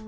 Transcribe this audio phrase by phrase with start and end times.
[0.00, 0.06] Hey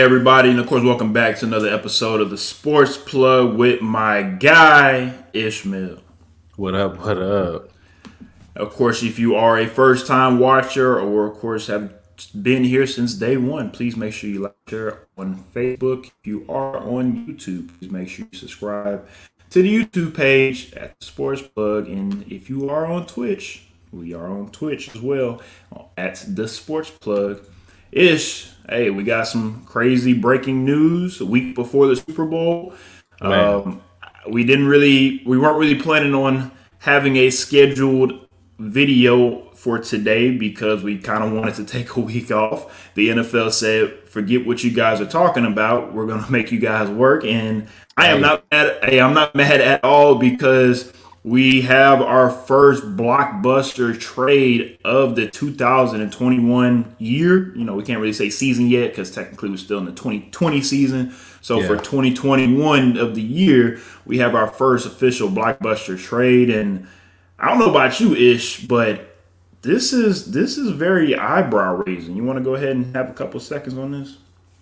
[0.00, 4.22] everybody, and of course, welcome back to another episode of the Sports Plug with my
[4.22, 6.02] guy Ishmael.
[6.56, 6.98] What up?
[6.98, 7.70] What up?
[8.56, 11.92] Of course, if you are a first-time watcher, or of course have
[12.24, 16.06] been here since day one, please make sure you like, share on Facebook.
[16.06, 19.06] If you are on YouTube, please make sure you subscribe
[19.50, 24.12] to the YouTube page at the Sports Plug, and if you are on Twitch, we
[24.14, 25.40] are on Twitch as well
[25.96, 27.40] at the Sports Plug.
[27.92, 32.74] Ish, hey, we got some crazy breaking news a week before the Super Bowl.
[33.20, 33.80] Um,
[34.28, 40.82] we didn't really, we weren't really planning on having a scheduled video for today because
[40.82, 42.90] we kind of wanted to take a week off.
[42.94, 45.94] The NFL said, forget what you guys are talking about.
[45.94, 47.24] We're going to make you guys work.
[47.24, 48.78] And I am not mad.
[48.84, 50.92] Hey, I'm not mad at all because
[51.24, 57.56] we have our first blockbuster trade of the 2021 year.
[57.56, 60.60] You know, we can't really say season yet because technically we're still in the 2020
[60.60, 61.14] season.
[61.40, 61.66] So yeah.
[61.66, 66.50] for 2021 of the year, we have our first official blockbuster trade.
[66.50, 66.86] And
[67.38, 69.15] I don't know about you, Ish, but
[69.66, 72.16] this is this is very eyebrow raising.
[72.16, 74.18] You want to go ahead and have a couple seconds on this?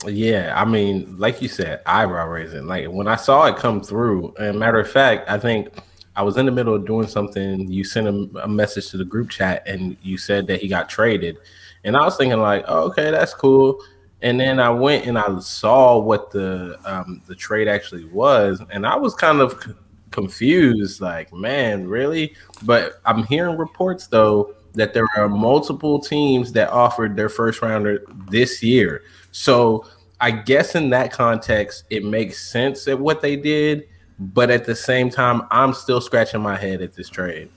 [0.06, 2.66] Yeah, I mean, like you said, eyebrow raising.
[2.66, 5.68] Like when I saw it come through, and matter of fact, I think
[6.16, 7.70] I was in the middle of doing something.
[7.70, 10.88] You sent a, a, message to the group chat and you said that he got
[10.88, 11.38] traded.
[11.84, 13.82] And I was thinking like, oh, okay, that's cool.
[14.22, 18.86] And then I went and I saw what the um, the trade actually was, and
[18.86, 19.72] I was kind of c-
[20.10, 21.02] confused.
[21.02, 22.34] Like, man, really?
[22.62, 28.04] But I'm hearing reports though that there are multiple teams that offered their first rounder
[28.28, 29.02] this year.
[29.32, 29.86] So
[30.20, 34.74] I guess in that context, it makes sense at what they did but at the
[34.74, 37.50] same time, I'm still scratching my head at this trade.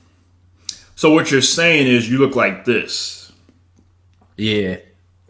[0.96, 3.32] So what you're saying is you look like this.
[4.36, 4.78] Yeah.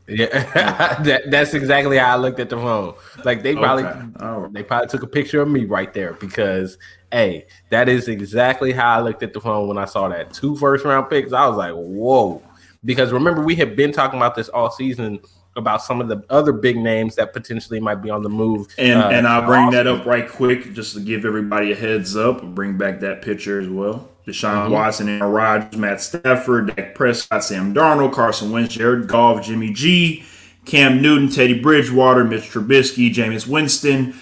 [0.10, 0.28] Yeah,
[1.04, 2.96] that, that's exactly how I looked at the phone.
[3.26, 4.54] Like they probably okay.
[4.54, 6.78] they probably took a picture of me right there because
[7.12, 10.56] hey, that is exactly how I looked at the phone when I saw that two
[10.58, 11.34] first round picks.
[11.34, 12.42] I was like, whoa.
[12.86, 15.20] Because remember, we have been talking about this all season
[15.56, 18.68] about some of the other big names that potentially might be on the move.
[18.78, 22.16] And uh, and I'll bring that up right quick just to give everybody a heads
[22.16, 22.44] up.
[22.44, 24.10] I'll bring back that picture as well.
[24.26, 24.74] Deshaun mm-hmm.
[24.74, 30.26] Watson, Aaron Rodgers, Matt Stafford, Dak Prescott, Sam Darnold, Carson Wentz, Jared Goff, Jimmy G,
[30.66, 34.14] Cam Newton, Teddy Bridgewater, Mitch Trubisky, Jameis Winston,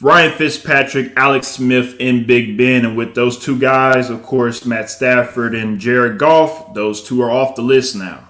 [0.00, 2.84] Ryan Fitzpatrick, Alex Smith, and Big Ben.
[2.84, 7.30] And with those two guys, of course, Matt Stafford and Jared Goff, those two are
[7.30, 8.28] off the list now.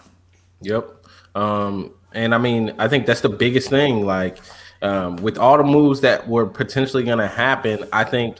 [0.62, 0.88] Yep.
[1.34, 4.04] Um, and I mean, I think that's the biggest thing.
[4.06, 4.38] Like
[4.80, 8.38] um, with all the moves that were potentially going to happen, I think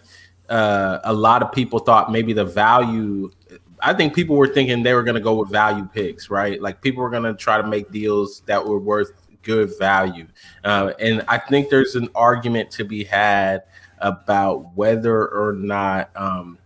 [0.48, 3.30] uh, a lot of people thought maybe the value.
[3.80, 6.60] I think people were thinking they were going to go with value picks, right?
[6.60, 9.12] Like people were going to try to make deals that were worth
[9.48, 10.26] good value.
[10.62, 13.62] Uh, and I think there's an argument to be had
[13.96, 16.58] about whether or not um,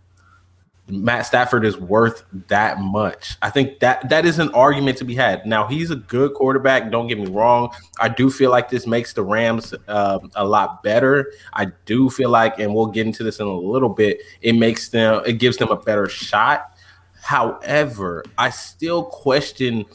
[0.89, 3.37] Matt Stafford is worth that much.
[3.41, 5.45] I think that that is an argument to be had.
[5.45, 6.91] Now he's a good quarterback.
[6.91, 7.71] Don't get me wrong.
[8.01, 11.31] I do feel like this makes the Rams uh, a lot better.
[11.53, 14.19] I do feel like, and we'll get into this in a little bit.
[14.41, 15.23] It makes them.
[15.25, 16.77] It gives them a better shot.
[17.21, 19.85] However, I still question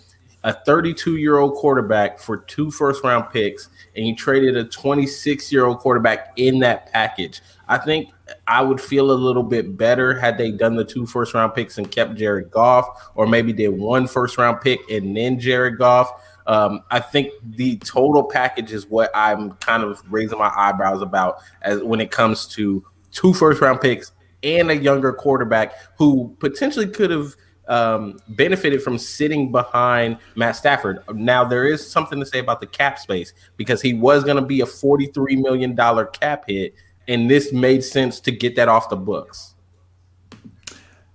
[0.45, 5.53] a 32 year old quarterback for two first round picks, and you traded a 26
[5.53, 7.41] year old quarterback in that package.
[7.69, 8.11] I think
[8.47, 11.79] I would feel a little bit better had they done the two first round picks
[11.79, 16.11] and kept Jared Goff, or maybe did one first round pick and then Jared Goff.
[16.47, 21.39] Um, I think the total package is what I'm kind of raising my eyebrows about
[21.61, 24.13] as when it comes to two first round picks
[24.43, 27.35] and a younger quarterback who potentially could have
[27.69, 31.01] um, benefited from sitting behind Matt Stafford.
[31.15, 34.43] Now there is something to say about the cap space because he was going to
[34.43, 35.77] be a $43 million
[36.13, 36.75] cap hit
[37.09, 39.55] and this made sense to get that off the books.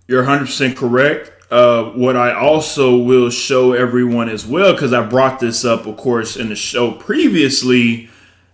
[0.07, 1.31] You're 100% correct.
[1.51, 5.97] Uh, what I also will show everyone as well, because I brought this up, of
[5.97, 8.09] course, in the show previously,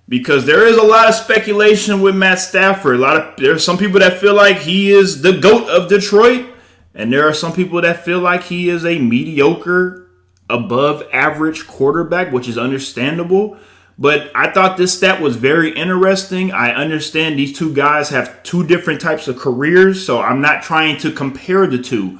[0.09, 2.97] because there is a lot of speculation with Matt Stafford.
[2.97, 5.87] A lot of there are some people that feel like he is the goat of
[5.87, 6.45] Detroit,
[6.93, 10.09] and there are some people that feel like he is a mediocre,
[10.49, 13.57] above average quarterback, which is understandable.
[13.97, 16.51] But I thought this stat was very interesting.
[16.51, 20.97] I understand these two guys have two different types of careers, so I'm not trying
[20.99, 22.19] to compare the two.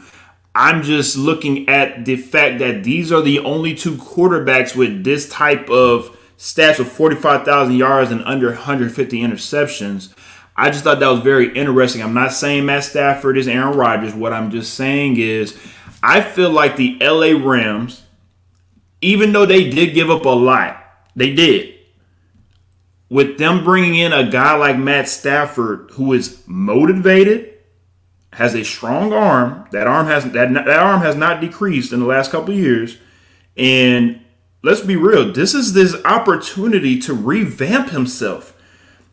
[0.54, 5.30] I'm just looking at the fact that these are the only two quarterbacks with this
[5.30, 10.13] type of stats of 45,000 yards and under 150 interceptions.
[10.60, 12.04] I just thought that was very interesting.
[12.04, 14.14] I'm not saying Matt Stafford is Aaron Rodgers.
[14.14, 15.58] What I'm just saying is,
[16.04, 18.04] I feel like the LA Rams,
[19.00, 20.84] even though they did give up a lot,
[21.16, 21.76] they did.
[23.10, 27.54] With them bringing in a guy like Matt Stafford, who is motivated,
[28.34, 29.66] has a strong arm.
[29.72, 32.98] That arm has that that arm has not decreased in the last couple years,
[33.56, 34.20] and
[34.62, 35.32] let's be real.
[35.32, 38.58] This is this opportunity to revamp himself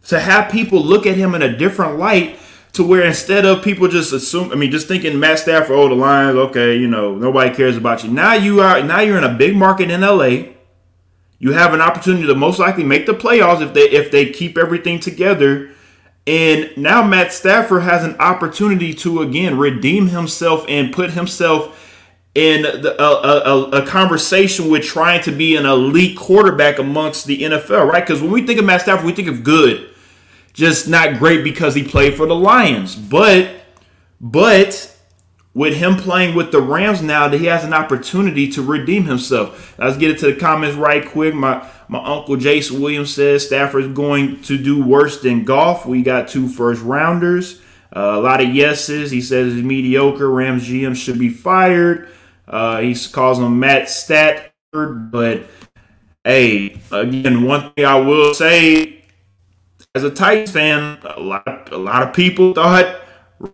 [0.09, 2.39] to have people look at him in a different light
[2.73, 5.95] to where instead of people just assume, I mean, just thinking Matt Stafford, oh, the
[5.95, 8.11] Lions, okay, you know, nobody cares about you.
[8.11, 10.53] Now you are, now you're in a big market in LA.
[11.39, 14.57] You have an opportunity to most likely make the playoffs if they if they keep
[14.57, 15.71] everything together.
[16.27, 21.83] And now Matt Stafford has an opportunity to again redeem himself and put himself
[22.35, 27.41] in the, a, a, a, conversation with trying to be an elite quarterback amongst the
[27.41, 28.07] NFL, right?
[28.07, 29.89] Because when we think of Matt Stafford, we think of good
[30.57, 32.97] just not great because he played for the Lions.
[32.97, 33.51] But
[34.21, 34.97] but
[35.55, 39.79] with him playing with the Rams now, that he has an opportunity to redeem himself.
[39.79, 41.35] Let's get into the comments right quick.
[41.35, 45.87] My my uncle Jason Williams says Stafford's going to do worse than Goff.
[45.87, 47.61] We got two first rounders.
[47.95, 49.11] Uh, a lot of yeses.
[49.11, 50.29] He says he's mediocre.
[50.29, 52.09] Rams GM should be fired.
[52.49, 55.45] Uh, he calls him Matt Stafford, but
[56.25, 58.96] hey, again, one thing I will say
[59.97, 63.01] as a Titans fan, a lot a lot of people thought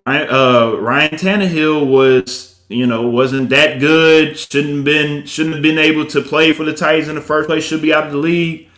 [0.04, 4.36] Ryan, uh, Ryan Tannehill was you know wasn't that good.
[4.36, 7.64] Shouldn't been shouldn't have been able to play for the Titans in the first place.
[7.64, 8.68] Should be out of the league.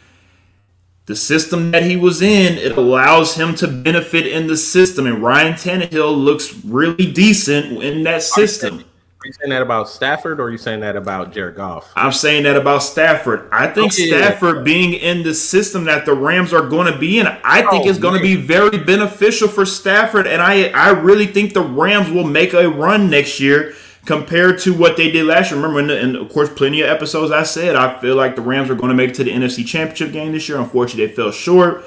[1.07, 5.23] The system that he was in, it allows him to benefit in the system, and
[5.23, 8.85] Ryan Tannehill looks really decent in that system.
[9.25, 11.91] Are you saying that about Stafford or are you saying that about Jared Goff?
[11.97, 13.49] I'm saying that about Stafford.
[13.51, 14.19] I think yeah.
[14.19, 17.87] Stafford being in the system that the Rams are going to be in, I think
[17.87, 20.27] oh, is going to be very beneficial for Stafford.
[20.27, 23.73] And I, I really think the Rams will make a run next year
[24.05, 25.59] compared to what they did last year.
[25.59, 28.75] Remember, and of course, plenty of episodes I said I feel like the Rams are
[28.75, 30.59] going to make it to the NFC Championship game this year.
[30.59, 31.83] Unfortunately, they fell short.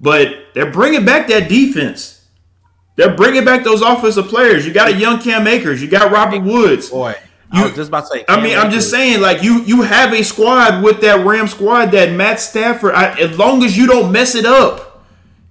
[0.00, 2.11] But they're bringing back that defense.
[3.02, 4.64] They're bringing back those offensive players.
[4.64, 5.82] You got a young Cam Akers.
[5.82, 6.88] You got Robert Woods.
[6.88, 7.16] Boy,
[7.52, 8.22] you, I was just about to say.
[8.22, 8.64] Cam I mean, Akers.
[8.64, 12.38] I'm just saying, like you, you have a squad with that Ram squad that Matt
[12.38, 12.94] Stafford.
[12.94, 15.04] I, as long as you don't mess it up,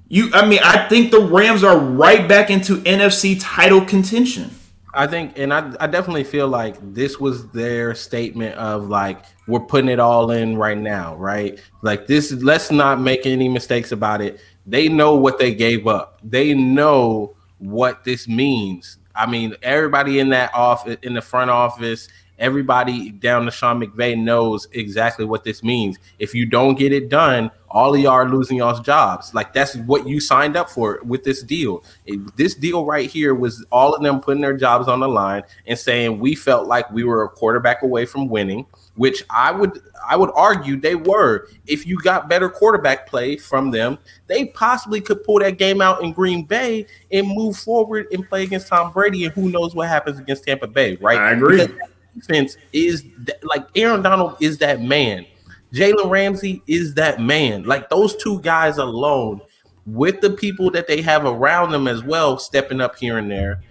[0.07, 0.29] you.
[0.33, 4.49] I mean, I think the Rams are right back into NFC title contention.
[4.93, 9.59] I think, and I, I definitely feel like this was their statement of like we're
[9.59, 11.59] putting it all in right now, right?
[11.81, 16.19] Like this, let's not make any mistakes about it they know what they gave up.
[16.23, 18.97] They know what this means.
[19.15, 22.07] I mean, everybody in that office, in the front office,
[22.39, 25.97] everybody down to Sean McVay knows exactly what this means.
[26.19, 29.33] If you don't get it done, all of y'all are losing y'all's jobs.
[29.33, 31.83] Like that's what you signed up for with this deal.
[32.05, 35.43] It, this deal right here was all of them putting their jobs on the line
[35.67, 38.65] and saying we felt like we were a quarterback away from winning
[38.95, 41.47] which I would I would argue they were.
[41.67, 43.97] If you got better quarterback play from them,
[44.27, 48.43] they possibly could pull that game out in Green Bay and move forward and play
[48.43, 49.25] against Tom Brady.
[49.25, 51.17] And who knows what happens against Tampa Bay, right?
[51.17, 51.67] I agree.
[52.15, 55.25] defense is that, like Aaron Donald is that man.
[55.73, 57.63] Jalen Ramsey is that man.
[57.63, 59.41] Like those two guys alone,
[59.85, 63.61] with the people that they have around them as well, stepping up here and there.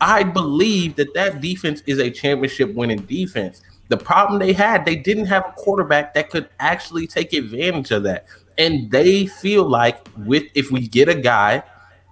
[0.00, 3.62] I believe that that defense is a championship winning defense.
[3.88, 8.02] The problem they had, they didn't have a quarterback that could actually take advantage of
[8.04, 8.26] that.
[8.58, 11.62] And they feel like with if we get a guy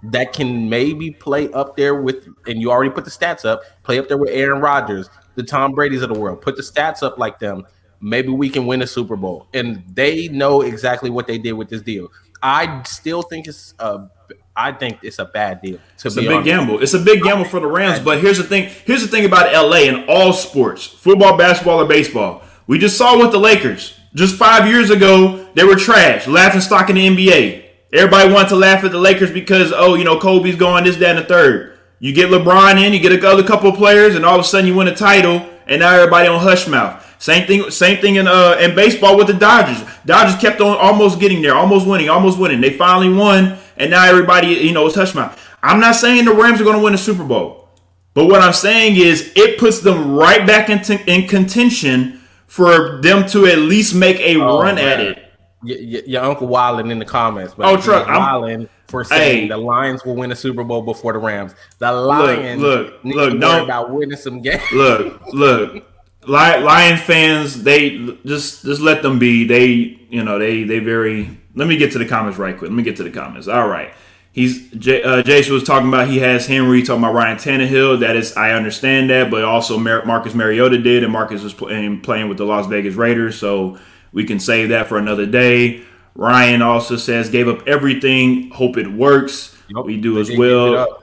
[0.03, 3.99] that can maybe play up there with, and you already put the stats up, play
[3.99, 7.17] up there with Aaron Rodgers, the Tom Brady's of the world, put the stats up
[7.17, 7.65] like them.
[8.01, 9.47] Maybe we can win a Super Bowl.
[9.53, 12.11] And they know exactly what they did with this deal.
[12.41, 14.09] I still think it's a
[14.55, 15.77] I think it's a bad deal.
[15.99, 16.45] To it's a big honest.
[16.45, 16.83] gamble.
[16.83, 17.99] It's a big gamble for the Rams.
[17.99, 18.69] But here's the thing.
[18.85, 22.43] Here's the thing about LA and all sports, football, basketball, or baseball.
[22.67, 23.97] We just saw with the Lakers.
[24.13, 27.65] Just five years ago, they were trash, laughing stock in the NBA.
[27.93, 31.15] Everybody wanted to laugh at the Lakers because, oh, you know, Kobe's going this, that,
[31.15, 31.77] and the third.
[31.99, 34.43] You get LeBron in, you get a other couple of players, and all of a
[34.43, 37.05] sudden you win a title, and now everybody on hush mouth.
[37.21, 39.87] Same thing, same thing in uh in baseball with the Dodgers.
[40.07, 42.61] Dodgers kept on almost getting there, almost winning, almost winning.
[42.61, 45.31] They finally won, and now everybody, you know, is touch my.
[45.61, 47.69] I'm not saying the Rams are going to win the Super Bowl,
[48.15, 53.27] but what I'm saying is it puts them right back into in contention for them
[53.29, 54.87] to at least make a oh, run man.
[54.87, 55.31] at it.
[55.61, 57.53] your, your uncle Wallen in the comments.
[57.53, 61.13] But oh, truck, Wallen for saying hey, the Lions will win a Super Bowl before
[61.13, 61.53] the Rams.
[61.77, 64.63] The Lions look, look, look don't about winning some games.
[64.73, 65.90] Look, look,
[66.27, 69.45] Lion fans, they just just let them be.
[69.45, 71.29] They, you know, they they very.
[71.55, 72.69] Let me get to the comments right quick.
[72.69, 73.47] Let me get to the comments.
[73.47, 73.93] All right.
[74.33, 77.99] He's J, uh, Jason was talking about he has Henry talking about Ryan Tannehill.
[77.99, 81.99] That is, I understand that, but also Mar- Marcus Mariota did, and Marcus was playing
[81.99, 83.77] playing with the Las Vegas Raiders, so
[84.13, 85.83] we can save that for another day.
[86.15, 88.51] Ryan also says gave up everything.
[88.51, 89.57] Hope it works.
[89.67, 91.00] Yep, we do as well.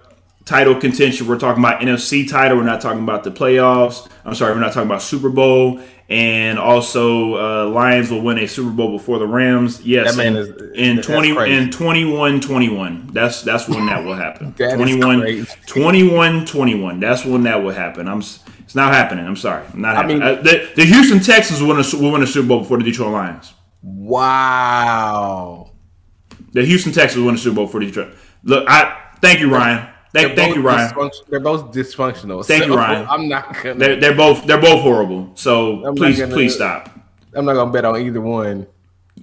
[0.49, 1.27] Title contention.
[1.27, 2.57] We're talking about NFC title.
[2.57, 4.09] We're not talking about the playoffs.
[4.25, 8.49] I'm sorry, we're not talking about Super Bowl and also uh, Lions will win a
[8.49, 9.85] Super Bowl before the Rams.
[9.85, 13.09] Yes, in, is, in twenty in 21 21.
[13.13, 14.55] That's that's when that will happen.
[14.55, 17.01] 21, 21 21.
[17.01, 18.09] That's when that will happen.
[18.09, 19.27] I'm it's not happening.
[19.27, 19.65] I'm sorry.
[19.73, 20.19] I'm not I happening.
[20.21, 22.79] Mean, uh, the, the Houston Texans will win, a, will win a Super Bowl before
[22.79, 23.55] the Detroit Lions.
[23.83, 25.71] Wow.
[26.53, 28.15] The Houston Texans will win a Super Bowl for Detroit.
[28.43, 29.89] Look, I thank you, Ryan.
[30.13, 31.11] Thank, thank you, Ryan.
[31.29, 32.45] They're both dysfunctional.
[32.45, 33.07] Thank so you, Ryan.
[33.09, 33.75] I'm not gonna.
[33.75, 35.31] They're, they're both they're both horrible.
[35.35, 36.91] So I'm please gonna, please stop.
[37.35, 38.67] I'm not gonna bet on either one.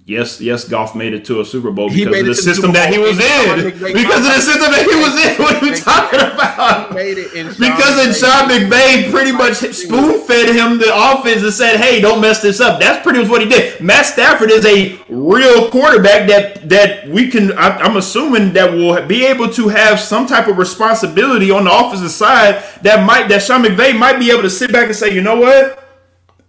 [0.06, 3.00] Yes, yes, Goff made it to a Super Bowl because of the system that he
[3.00, 3.72] was in.
[3.72, 5.42] Because of the system that he was in.
[5.42, 6.90] What are you talking about?
[6.90, 12.20] Because of Sean McVay pretty much spoon fed him the offense and said, "Hey, don't
[12.22, 13.80] mess this up." That's pretty much what he did.
[13.82, 17.58] Matt Stafford is a real quarterback that that we can.
[17.58, 22.12] I'm assuming that will be able to have some type of responsibility on the offensive
[22.12, 22.64] side.
[22.82, 25.38] That might that Sean McVay might be able to sit back and say, "You know
[25.38, 25.85] what."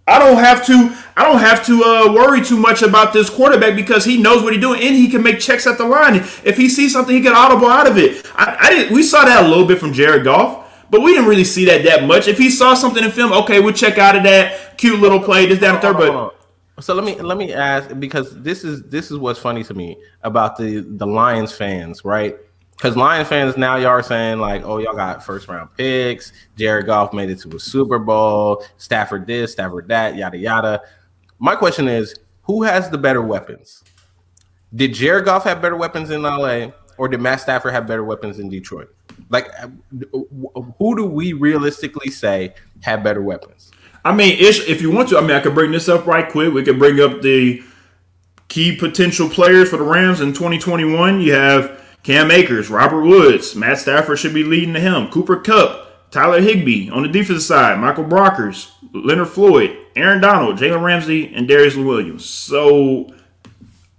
[0.07, 0.95] I don't have to.
[1.17, 4.53] I don't have to uh, worry too much about this quarterback because he knows what
[4.53, 6.15] he's doing and he can make checks at the line.
[6.43, 8.25] If he sees something, he can audible out of it.
[8.35, 11.27] I, I did, we saw that a little bit from Jared Goff, but we didn't
[11.27, 12.27] really see that that much.
[12.27, 15.47] If he saw something in film, okay, we'll check out of that cute little play,
[15.47, 15.97] this down third.
[15.97, 16.35] But
[16.79, 19.97] so let me let me ask because this is this is what's funny to me
[20.21, 22.37] about the the Lions fans, right?
[22.77, 26.31] Because Lion fans now y'all are saying like, oh, y'all got first round picks.
[26.55, 28.63] Jared Goff made it to a Super Bowl.
[28.77, 30.81] Stafford this, Stafford that, yada yada.
[31.39, 33.83] My question is, who has the better weapons?
[34.75, 36.67] Did Jared Goff have better weapons in LA,
[36.99, 38.93] or did Matt Stafford have better weapons in Detroit?
[39.29, 39.69] Like, uh,
[40.77, 42.53] who do we realistically say
[42.83, 43.71] have better weapons?
[44.05, 46.53] I mean, if you want to, I mean, I could bring this up right quick.
[46.53, 47.63] We could bring up the
[48.49, 51.21] key potential players for the Rams in 2021.
[51.21, 55.09] You have Cam Akers, Robert Woods, Matt Stafford should be leading to him.
[55.09, 60.81] Cooper Kupp, Tyler Higbee on the defensive side, Michael Brockers, Leonard Floyd, Aaron Donald, Jalen
[60.81, 62.23] Ramsey, and Darious Williams.
[62.23, 63.13] So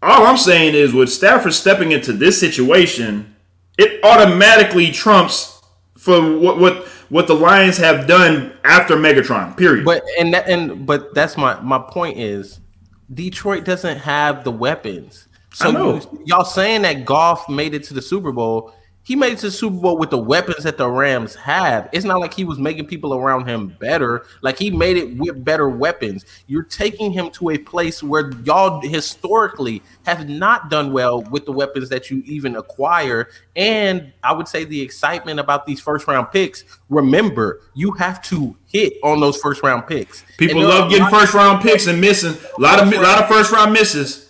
[0.01, 3.37] all I'm saying is with Stafford stepping into this situation,
[3.77, 5.61] it automatically trumps
[5.99, 9.55] for what what what the Lions have done after Megatron.
[9.55, 9.85] Period.
[9.85, 12.59] But and that, and but that's my my point is
[13.13, 15.28] Detroit doesn't have the weapons.
[15.53, 18.73] So y'all saying that Goff made it to the Super Bowl?
[19.09, 21.89] He made it to the Super Bowl with the weapons that the Rams have.
[21.93, 24.27] It's not like he was making people around him better.
[24.43, 26.27] Like he made it with better weapons.
[26.47, 31.53] You're taking him to a place where y'all historically have not done well with the
[31.53, 33.31] weapons that you even acquire.
[33.57, 36.65] And I would say the excitement about these first round picks.
[36.91, 40.23] Remember, you have to hit on those first round picks.
[40.37, 43.53] People love getting first round picks and missing a lot of a lot of first
[43.53, 44.28] round misses.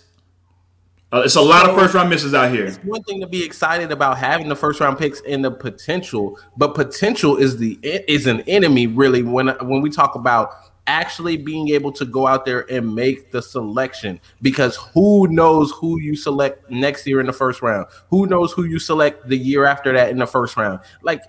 [1.11, 2.65] Uh, it's a lot so, of first round misses out here.
[2.65, 6.37] It's one thing to be excited about having the first round picks and the potential,
[6.55, 10.51] but potential is the is an enemy really when when we talk about
[10.85, 15.99] actually being able to go out there and make the selection because who knows who
[15.99, 17.87] you select next year in the first round?
[18.09, 20.79] Who knows who you select the year after that in the first round?
[21.01, 21.23] Like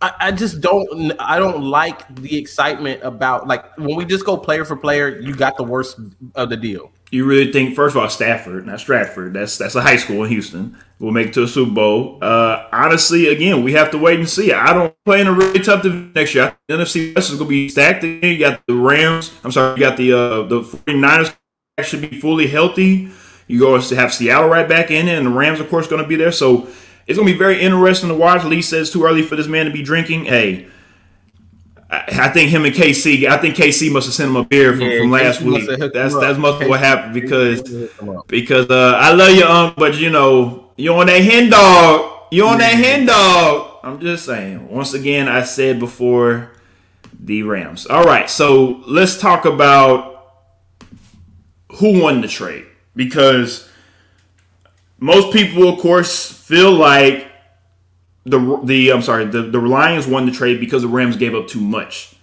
[0.00, 4.36] I, I just don't I don't like the excitement about like when we just go
[4.36, 6.00] player for player, you got the worst
[6.34, 9.34] of the deal you really think first of all Stafford, not Stratford.
[9.34, 10.76] That's that's a high school in Houston.
[10.98, 12.18] Will make it to a Super Bowl.
[12.22, 14.52] Uh, honestly, again, we have to wait and see.
[14.52, 16.56] I don't play in a really tough division next year.
[16.68, 18.32] The NFC West is going to be stacked again.
[18.32, 19.32] You got the Rams.
[19.44, 21.36] I'm sorry, you got the uh, the 49ers
[21.82, 23.10] should be fully healthy.
[23.46, 26.02] You go to have Seattle right back in it, and the Rams, of course, going
[26.02, 26.32] to be there.
[26.32, 26.68] So
[27.06, 28.44] it's going to be very interesting to watch.
[28.44, 30.24] Lee says too early for this man to be drinking.
[30.24, 30.68] Hey,
[31.92, 33.28] I think him and KC.
[33.28, 35.68] I think KC must have sent him a beer from, yeah, from last week.
[35.92, 37.60] That's that's must what happened because
[38.28, 42.28] because uh, I love you, um, but you know you on that hen dog.
[42.30, 43.80] You on that hen dog.
[43.82, 44.70] I'm just saying.
[44.70, 46.52] Once again, I said before
[47.20, 47.86] the Rams.
[47.86, 50.38] All right, so let's talk about
[51.74, 52.64] who won the trade
[52.96, 53.68] because
[54.98, 57.31] most people, of course, feel like
[58.24, 61.48] the the I'm sorry, the, the Lions won the trade because the Rams gave up
[61.48, 62.14] too much.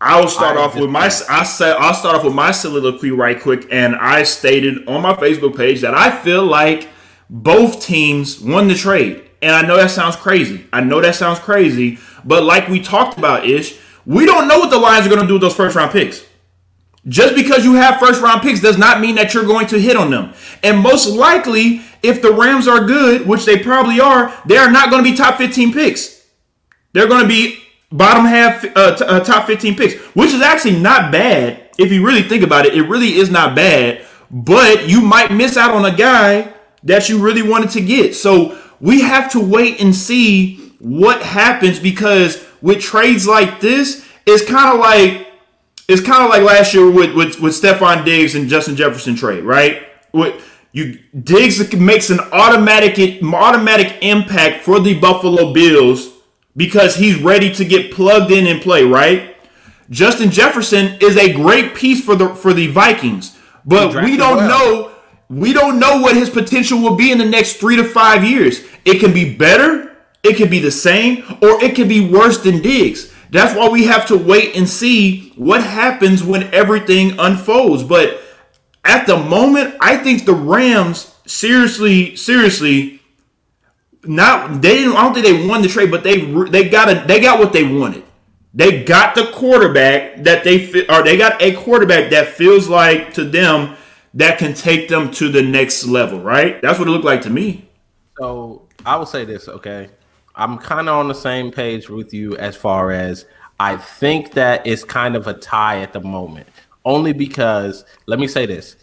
[0.00, 3.40] I'll start I off with my I said I'll start off with my soliloquy right
[3.40, 6.88] quick, and I stated on my Facebook page that I feel like
[7.30, 9.28] both teams won the trade.
[9.40, 10.66] And I know that sounds crazy.
[10.72, 14.70] I know that sounds crazy, but like we talked about, ish, we don't know what
[14.70, 16.24] the Lions are going to do with those first round picks.
[17.08, 19.96] Just because you have first round picks does not mean that you're going to hit
[19.96, 20.34] on them.
[20.62, 24.90] And most likely, if the Rams are good, which they probably are, they are not
[24.90, 26.24] going to be top 15 picks.
[26.92, 27.58] They're going to be
[27.90, 31.70] bottom half, uh, t- uh, top 15 picks, which is actually not bad.
[31.78, 34.04] If you really think about it, it really is not bad.
[34.30, 36.52] But you might miss out on a guy
[36.84, 38.14] that you really wanted to get.
[38.14, 44.44] So we have to wait and see what happens because with trades like this, it's
[44.48, 45.26] kind of like
[45.88, 49.44] it's kind of like last year with with with Stefon Diggs and Justin Jefferson trade,
[49.44, 49.82] right?
[50.12, 56.10] With you Diggs makes an automatic automatic impact for the Buffalo Bills
[56.56, 59.36] because he's ready to get plugged in and play, right?
[59.90, 64.48] Justin Jefferson is a great piece for the for the Vikings, but we don't well.
[64.48, 64.92] know
[65.28, 68.64] we don't know what his potential will be in the next three to five years.
[68.84, 72.60] It can be better, it can be the same, or it can be worse than
[72.60, 73.12] Diggs.
[73.32, 77.82] That's why we have to wait and see what happens when everything unfolds.
[77.82, 78.20] But
[78.84, 83.00] at the moment, I think the Rams seriously, seriously,
[84.04, 84.96] not they didn't.
[84.96, 86.20] I don't think they won the trade, but they
[86.50, 88.04] they got a they got what they wanted.
[88.52, 93.24] They got the quarterback that they or they got a quarterback that feels like to
[93.24, 93.76] them
[94.12, 96.60] that can take them to the next level, right?
[96.60, 97.66] That's what it looked like to me.
[98.20, 99.88] So I will say this, okay?
[100.34, 103.26] I'm kind of on the same page with you as far as
[103.60, 106.48] I think that it's kind of a tie at the moment.
[106.84, 108.76] Only because let me say this.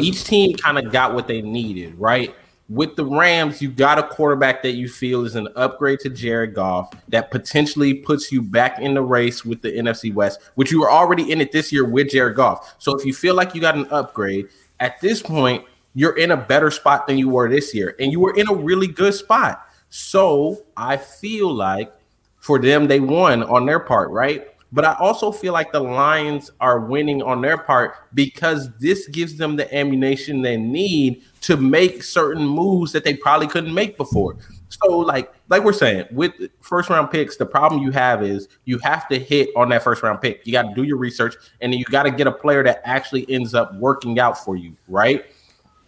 [0.00, 2.34] Each team kind of got what they needed, right?
[2.68, 6.54] With the Rams, you got a quarterback that you feel is an upgrade to Jared
[6.54, 10.80] Goff that potentially puts you back in the race with the NFC West, which you
[10.80, 12.74] were already in it this year with Jared Goff.
[12.78, 14.48] So if you feel like you got an upgrade,
[14.80, 18.20] at this point, you're in a better spot than you were this year, and you
[18.20, 19.65] were in a really good spot.
[19.96, 21.90] So I feel like
[22.38, 24.48] for them, they won on their part, right?
[24.70, 29.38] But I also feel like the Lions are winning on their part because this gives
[29.38, 34.36] them the ammunition they need to make certain moves that they probably couldn't make before.
[34.68, 38.78] So, like, like we're saying, with first round picks, the problem you have is you
[38.80, 40.46] have to hit on that first round pick.
[40.46, 42.82] You got to do your research, and then you got to get a player that
[42.84, 45.24] actually ends up working out for you, right?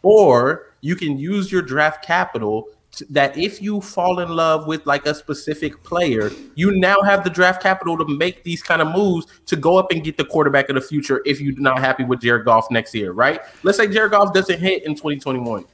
[0.03, 2.69] Or you can use your draft capital
[3.11, 7.31] that if you fall in love with like a specific player, you now have the
[7.31, 10.69] draft capital to make these kind of moves to go up and get the quarterback
[10.69, 13.41] of the future if you're not happy with Jared Goff next year, right?
[13.63, 15.65] Let's say Jared Goff doesn't hit in 2021.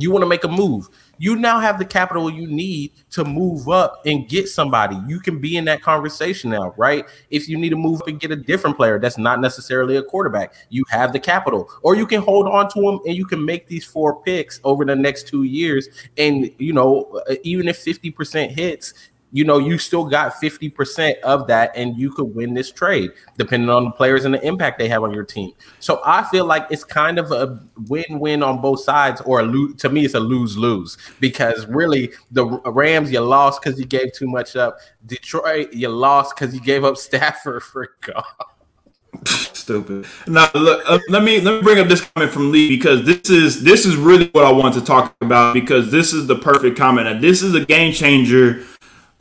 [0.00, 0.88] You want to make a move.
[1.18, 4.96] You now have the capital you need to move up and get somebody.
[5.06, 7.04] You can be in that conversation now, right?
[7.30, 10.02] If you need to move up and get a different player that's not necessarily a
[10.02, 11.68] quarterback, you have the capital.
[11.82, 14.84] Or you can hold on to them and you can make these four picks over
[14.84, 15.88] the next two years.
[16.16, 18.94] And, you know, even if 50% hits,
[19.32, 23.68] you know, you still got 50% of that and you could win this trade depending
[23.68, 25.52] on the players and the impact they have on your team.
[25.80, 29.88] So I feel like it's kind of a win-win on both sides or a to
[29.88, 34.56] me it's a lose-lose because really the Rams you lost cuz you gave too much
[34.56, 34.78] up.
[35.06, 38.24] Detroit you lost cuz you gave up Stafford for God.
[39.24, 40.06] Stupid.
[40.26, 43.28] Now look, uh, let me let me bring up this comment from Lee because this
[43.28, 46.78] is this is really what I want to talk about because this is the perfect
[46.78, 47.06] comment.
[47.06, 48.64] And this is a game changer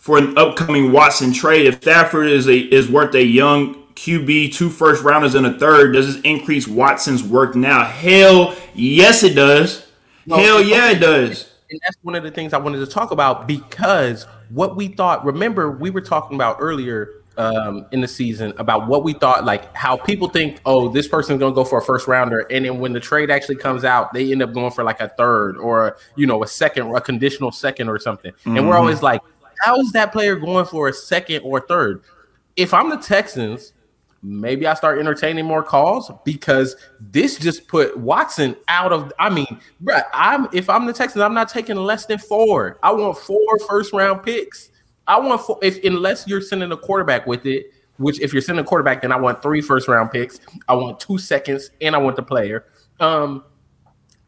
[0.07, 1.65] for an upcoming Watson trade.
[1.65, 5.91] If Stafford is a is worth a young QB, two first rounders and a third,
[5.91, 7.83] does this increase Watson's work now?
[7.83, 9.85] Hell yes, it does.
[10.25, 11.51] No, Hell yeah, it does.
[11.69, 15.25] And that's one of the things I wanted to talk about because what we thought.
[15.25, 19.75] Remember, we were talking about earlier um, in the season about what we thought, like
[19.75, 22.93] how people think, oh, this person's gonna go for a first rounder, and then when
[22.93, 26.25] the trade actually comes out, they end up going for like a third or you
[26.25, 28.31] know a second, a conditional second or something.
[28.31, 28.57] Mm-hmm.
[28.57, 28.81] And we're mm-hmm.
[28.81, 29.21] always like,
[29.61, 32.03] how is that player going for a second or third?
[32.55, 33.73] If I'm the Texans,
[34.21, 39.13] maybe I start entertaining more calls because this just put Watson out of.
[39.19, 42.79] I mean, bro, I'm if I'm the Texans, I'm not taking less than four.
[42.83, 44.71] I want four first round picks.
[45.07, 45.59] I want four.
[45.61, 49.11] If unless you're sending a quarterback with it, which if you're sending a quarterback, then
[49.11, 50.39] I want three first round picks.
[50.67, 52.65] I want two seconds, and I want the player.
[52.99, 53.43] Um,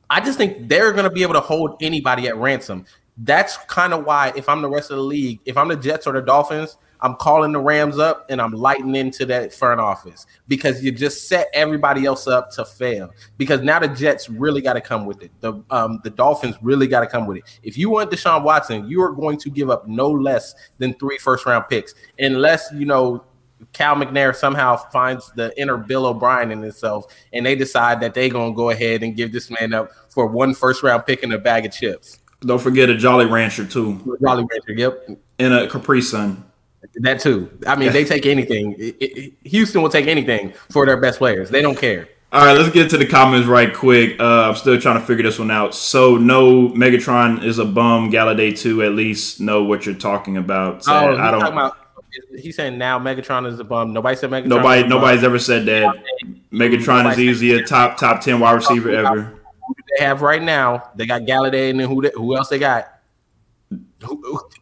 [0.10, 2.86] I just think they're going to be able to hold anybody at ransom
[3.20, 6.08] that's kind of why if I'm the rest of the league, if I'm the Jets
[6.08, 10.26] or the Dolphins, I'm calling the Rams up and I'm lighting into that front office
[10.48, 13.10] because you just set everybody else up to fail.
[13.38, 15.32] Because now the Jets really got to come with it.
[15.40, 17.60] The um, the Dolphins really got to come with it.
[17.64, 21.18] If you want Deshaun Watson, you are going to give up no less than three
[21.18, 23.24] first round picks, unless you know
[23.74, 28.30] Cal McNair somehow finds the inner Bill O'Brien in himself, and they decide that they're
[28.30, 31.38] gonna go ahead and give this man up for one first round pick and a
[31.38, 32.20] bag of chips.
[32.42, 34.18] Don't forget a Jolly Rancher too.
[34.22, 36.46] Jolly Rancher, yep, and a Capri Sun.
[36.96, 37.50] That too.
[37.68, 38.76] I mean, they take anything.
[38.80, 41.50] It, it, Houston will take anything for their best players.
[41.50, 42.08] They don't care.
[42.32, 44.20] All right, let's get to the comments right quick.
[44.20, 45.74] Uh, I'm still trying to figure this one out.
[45.74, 48.12] So, no, Megatron is a bum.
[48.12, 48.84] Golladay too.
[48.84, 50.84] At least know what you're talking about.
[50.84, 51.42] So, oh, I don't.
[51.42, 51.76] About,
[52.38, 53.94] he's saying now Megatron is a bum.
[53.94, 54.46] Nobody said Megatron.
[54.46, 55.96] Nobody, nobody's ever said that.
[56.52, 59.39] Megatron nobody is easy a top top ten wide receiver ever.
[60.00, 60.92] They have right now?
[60.96, 62.02] They got Golladay, and then who?
[62.02, 62.88] They, who else they got?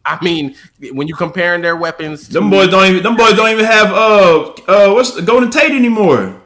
[0.03, 0.55] I mean,
[0.91, 4.49] when you comparing their weapons, them boys don't even them boys don't even have uh
[4.67, 6.41] uh what's Golden Tate anymore.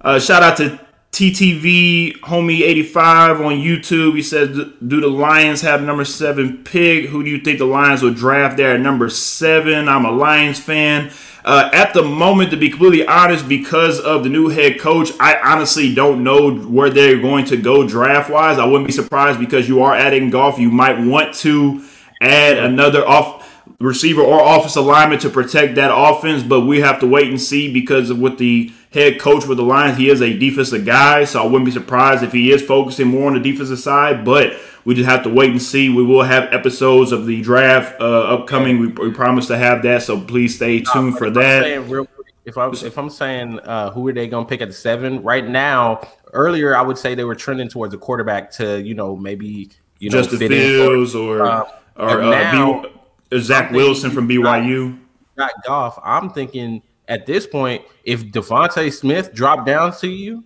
[0.00, 0.80] Uh, shout out to
[1.12, 4.16] TTV Homie 85 on YouTube.
[4.16, 4.48] He says,
[4.84, 7.06] Do the Lions have number seven pick?
[7.06, 9.88] Who do you think the Lions will draft there at number seven?
[9.88, 11.12] I'm a Lions fan.
[11.44, 15.38] Uh, at the moment, to be completely honest, because of the new head coach, I
[15.42, 18.58] honestly don't know where they're going to go draft wise.
[18.58, 20.58] I wouldn't be surprised because you are adding Goff.
[20.58, 21.82] You might want to
[22.20, 23.46] add another off
[23.80, 27.72] receiver or office alignment to protect that offense, but we have to wait and see
[27.72, 31.42] because of what the head coach with the Lions, he is a defensive guy, so
[31.42, 34.24] I wouldn't be surprised if he is focusing more on the defensive side.
[34.24, 35.88] But we just have to wait and see.
[35.88, 38.78] We will have episodes of the draft uh, upcoming.
[38.78, 42.08] We, we, promise to have that, so please stay tuned for that.
[42.44, 45.22] if I if I'm saying uh, who are they going to pick at the seven
[45.22, 46.00] right now?
[46.32, 50.10] Earlier, I would say they were trending towards a quarterback to you know maybe you
[50.10, 52.82] know Justin Fields or um, or uh, now,
[53.30, 54.98] B- Zach Wilson from BYU.
[55.36, 55.98] Got Goff.
[56.02, 60.44] I'm thinking at this point, if DeVonta Smith dropped down to you,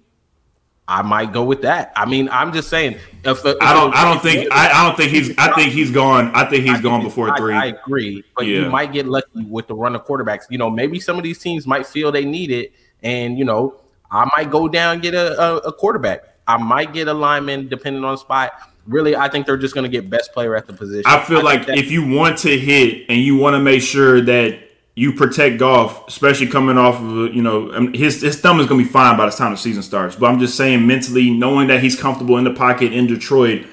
[0.88, 1.92] I might go with that.
[1.94, 2.94] I mean, I'm just saying.
[3.24, 5.36] If, if I don't, I don't think, I, I, don't think he's.
[5.38, 6.30] I think he's gone.
[6.34, 7.54] I think he's I gone before I, three.
[7.54, 8.60] I agree, but yeah.
[8.60, 10.42] you might get lucky with the run of quarterbacks.
[10.50, 12.72] You know, maybe some of these teams might feel they need it,
[13.02, 16.24] and you know, I might go down and get a, a, a quarterback.
[16.46, 18.52] I might get a lineman depending on the spot.
[18.86, 21.04] Really, I think they're just going to get best player at the position.
[21.06, 24.63] I feel like if you want to hit and you want to make sure that
[24.96, 28.86] you protect Goff, especially coming off of you know his his thumb is going to
[28.86, 30.16] be fine by the time the season starts.
[30.16, 33.66] But I'm just saying mentally, knowing that he's comfortable in the pocket in Detroit,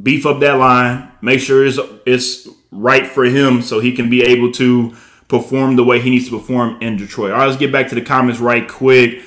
[0.00, 4.22] beef up that line, make sure it's it's right for him so he can be
[4.22, 4.94] able to
[5.26, 7.32] perform the way he needs to perform in Detroit.
[7.32, 9.22] All right, let's get back to the comments right quick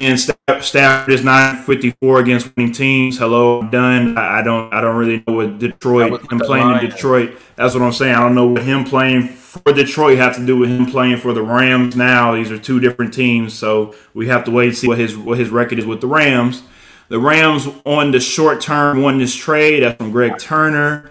[0.00, 3.18] and Stafford is 954 against winning teams.
[3.18, 4.16] Hello, I'm done.
[4.16, 7.38] I don't I don't really know what Detroit him playing in Detroit.
[7.56, 8.14] That's what I'm saying.
[8.14, 11.32] I don't know what him playing for Detroit have to do with him playing for
[11.32, 12.34] the Rams now.
[12.34, 15.38] These are two different teams, so we have to wait and see what his what
[15.38, 16.62] his record is with the Rams.
[17.08, 19.82] The Rams on the short term won this trade.
[19.82, 21.10] That's from Greg Turner.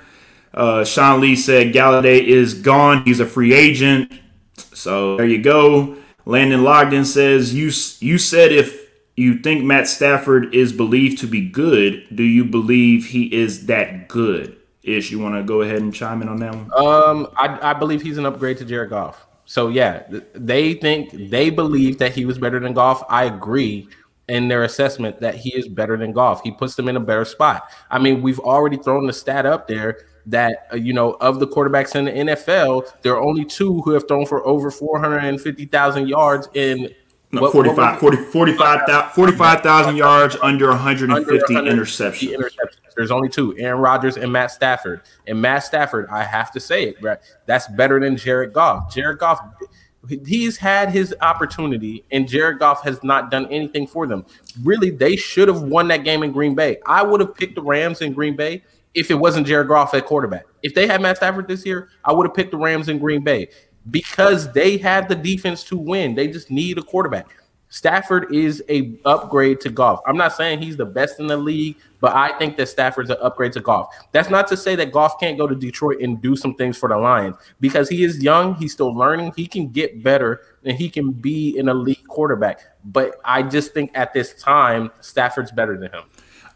[0.52, 3.04] Uh, Sean Lee said Golladay is gone.
[3.04, 4.12] He's a free agent.
[4.73, 5.99] So there you go.
[6.30, 7.72] Landon Logden says you
[8.06, 13.08] you said if you think Matt Stafford is believed to be good, do you believe
[13.08, 14.56] he is that good?
[14.84, 16.70] Ish, you want to go ahead and chime in on that one?
[16.76, 19.26] Um, I, I believe he's an upgrade to Jared Goff.
[19.46, 23.04] So yeah, they think they believe that he was better than Goff.
[23.10, 23.88] I agree
[24.28, 26.44] in their assessment that he is better than Goff.
[26.44, 27.72] He puts them in a better spot.
[27.89, 31.48] I mean, we've already thrown the stat up there that uh, you know of the
[31.48, 36.48] quarterbacks in the NFL, there are only two who have thrown for over 450,000 yards
[36.54, 36.89] in
[37.32, 42.36] no, what, 45, what 40, 45,000 45, yards under 150 under interceptions.
[42.36, 42.94] interceptions.
[42.96, 45.02] There's only two, Aaron Rodgers and Matt Stafford.
[45.28, 47.20] And Matt Stafford, I have to say it, right?
[47.46, 48.94] That's better than Jared Goff.
[48.94, 49.39] Jared Goff,
[50.26, 54.26] he's had his opportunity, and Jared Goff has not done anything for them.
[54.63, 56.78] Really, they should have won that game in Green Bay.
[56.88, 60.06] I would have picked the Rams in Green Bay if it wasn't Jared Goff at
[60.06, 60.45] quarterback.
[60.63, 63.23] If they had Matt Stafford this year, I would have picked the Rams in Green
[63.23, 63.49] Bay
[63.91, 66.15] because they had the defense to win.
[66.15, 67.28] They just need a quarterback.
[67.71, 70.02] Stafford is a upgrade to Goff.
[70.08, 73.17] I'm not saying he's the best in the league, but I think that Stafford's an
[73.21, 73.93] upgrade to Goff.
[74.12, 76.89] That's not to say that Goff can't go to Detroit and do some things for
[76.89, 80.89] the Lions because he is young, he's still learning, he can get better, and he
[80.89, 82.62] can be an elite quarterback.
[82.86, 86.04] But I just think at this time, Stafford's better than him.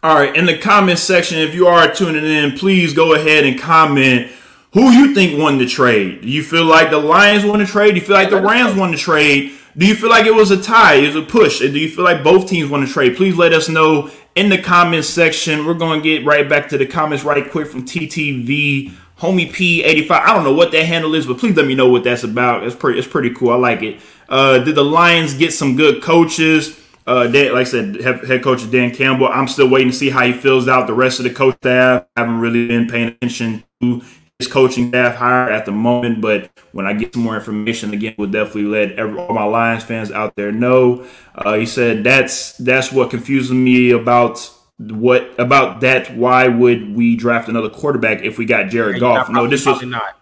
[0.03, 3.57] All right, in the comment section, if you are tuning in, please go ahead and
[3.57, 4.29] comment
[4.73, 6.23] who you think won the trade.
[6.23, 7.93] Do you feel like the Lions won the trade?
[7.93, 9.53] Do you feel like the Rams won the trade?
[9.77, 10.95] Do you feel like it was a tie?
[10.95, 11.59] It was a push?
[11.59, 13.15] Do you feel like both teams won the trade?
[13.15, 15.65] Please let us know in the comments section.
[15.65, 20.11] We're going to get right back to the comments right quick from TTV Homie P85.
[20.11, 22.65] I don't know what that handle is, but please let me know what that's about.
[22.65, 23.51] It's pretty, it's pretty cool.
[23.51, 24.01] I like it.
[24.27, 26.82] Uh, did the Lions get some good coaches?
[27.05, 29.27] Uh, Dan, like I said, head coach Dan Campbell.
[29.27, 32.05] I'm still waiting to see how he fills out the rest of the coach staff.
[32.15, 34.01] I haven't really been paying attention to
[34.39, 38.15] his coaching staff hire at the moment, but when I get some more information, again,
[38.17, 41.05] we'll definitely let every, all my Lions fans out there know.
[41.35, 46.15] Uh, he said that's that's what confuses me about what about that.
[46.15, 49.29] Why would we draft another quarterback if we got Jared Goff?
[49.29, 50.19] No, this was not.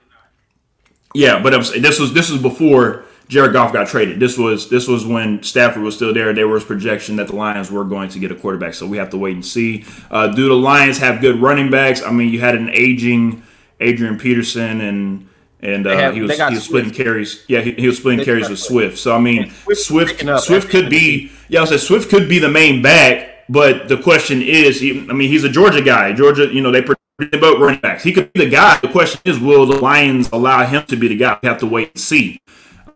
[1.14, 4.20] Yeah, but I'm, this was this was before Jared Goff got traded.
[4.20, 6.34] This was this was when Stafford was still there.
[6.34, 9.10] There was projection that the Lions were going to get a quarterback, so we have
[9.12, 9.86] to wait and see.
[10.12, 12.04] Uh, do the Lions have good running backs?
[12.04, 13.42] I mean, you had an aging
[13.80, 15.30] Adrian Peterson and
[15.62, 17.46] and uh, have, he was he was splitting carries.
[17.48, 18.98] Yeah, he, he was splitting they carries with Swift.
[18.98, 21.62] So I mean, Swift Swift, Swift could be yeah.
[21.62, 25.30] I said Swift could be the main back, but the question is, he, I mean,
[25.30, 26.12] he's a Georgia guy.
[26.12, 26.84] Georgia, you know, they
[27.32, 28.04] about running backs.
[28.04, 28.78] He could be the guy.
[28.80, 31.40] The question is, will the Lions allow him to be the guy?
[31.42, 32.42] We have to wait and see.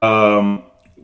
[0.06, 0.64] Um,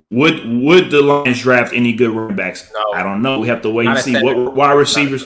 [0.10, 2.70] would would the Lions draft any good running backs?
[2.74, 2.92] No.
[2.94, 3.40] I don't know.
[3.40, 5.26] We have to wait Not and see what wide receivers.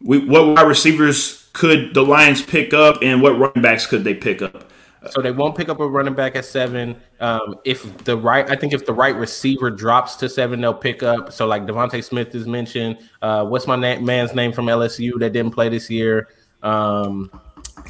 [0.00, 4.14] We, what wide receivers could the Lions pick up, and what running backs could they
[4.14, 4.70] pick up?
[5.10, 6.96] So they won't pick up a running back at seven.
[7.20, 11.02] Um, if the right, I think if the right receiver drops to seven, they'll pick
[11.02, 11.32] up.
[11.32, 12.98] So like DeVonta Smith is mentioned.
[13.22, 16.28] Uh, what's my na- man's name from LSU that didn't play this year?
[16.62, 17.30] Um,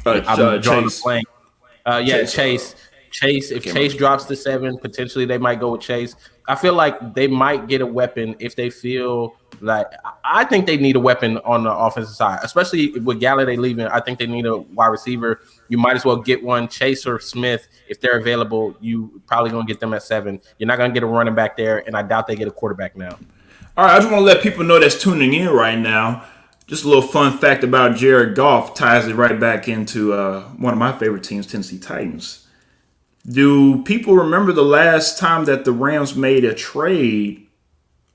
[0.05, 1.03] uh, I'm uh, drawing Chase.
[1.85, 2.33] Uh, yeah, Chase.
[2.33, 2.75] Chase.
[3.11, 6.15] Chase, if Chase drops to seven, potentially they might go with Chase.
[6.47, 9.87] I feel like they might get a weapon if they feel like
[10.23, 13.85] I think they need a weapon on the offensive side, especially with Golladay leaving.
[13.87, 15.41] I think they need a wide receiver.
[15.67, 18.75] You might as well get one, Chase or Smith, if they're available.
[18.79, 20.41] You probably gonna get them at seven.
[20.57, 22.97] You're not gonna get a running back there, and I doubt they get a quarterback
[22.97, 23.17] now.
[23.77, 26.25] All right, I just want to let people know that's tuning in right now.
[26.67, 30.73] Just a little fun fact about Jared Goff ties it right back into uh, one
[30.73, 32.45] of my favorite teams, Tennessee Titans.
[33.29, 37.45] Do people remember the last time that the Rams made a trade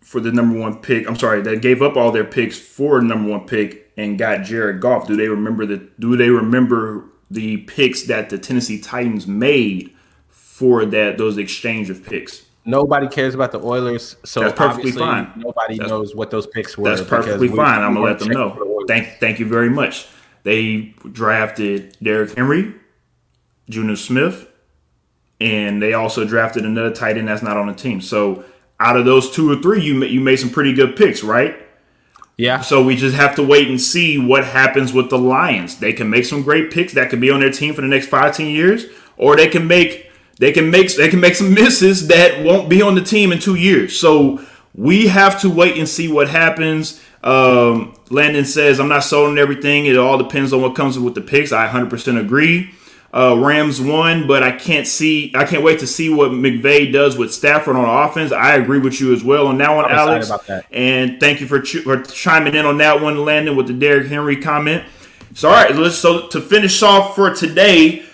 [0.00, 1.09] for the number one pick?
[1.09, 4.42] I'm sorry, that gave up all their picks for a number one pick and got
[4.42, 5.07] Jared Goff.
[5.07, 9.94] Do they remember the do they remember the picks that the Tennessee Titans made
[10.31, 12.42] for that those exchange of picks?
[12.64, 15.31] Nobody cares about the Oilers, so that's perfectly fine.
[15.37, 16.88] Nobody that's, knows what those picks were.
[16.88, 17.83] That's perfectly fine.
[17.83, 18.85] I'm gonna let them know.
[18.88, 20.07] Thank, thank you very much.
[20.44, 22.74] They drafted Derrick Henry,
[23.70, 24.48] Jonnu Smith,
[25.40, 28.01] and they also drafted another tight end that's not on the team.
[28.01, 28.44] So
[28.81, 31.57] out of those two or three, you you made some pretty good picks, right?
[32.37, 32.61] Yeah.
[32.62, 35.79] So we just have to wait and see what happens with the Lions.
[35.79, 38.09] They can make some great picks that could be on their team for the next
[38.09, 42.09] five, ten years, or they can make they can make they can make some misses
[42.09, 43.99] that won't be on the team in two years.
[43.99, 44.44] So
[44.75, 47.01] we have to wait and see what happens.
[47.23, 49.87] Um, Landon says, "I'm not sold on everything.
[49.87, 52.73] It all depends on what comes with the picks." I 100% agree.
[53.14, 55.31] Uh, Rams won, but I can't see.
[55.37, 58.33] I can't wait to see what McVay does with Stafford on offense.
[58.33, 60.29] I agree with you as well on that one, Alex.
[60.72, 64.09] And thank you for, ch- for chiming in on that one, Landon, with the Derrick
[64.09, 64.83] Henry comment.
[65.33, 68.05] So, all right, let's so to finish off for today.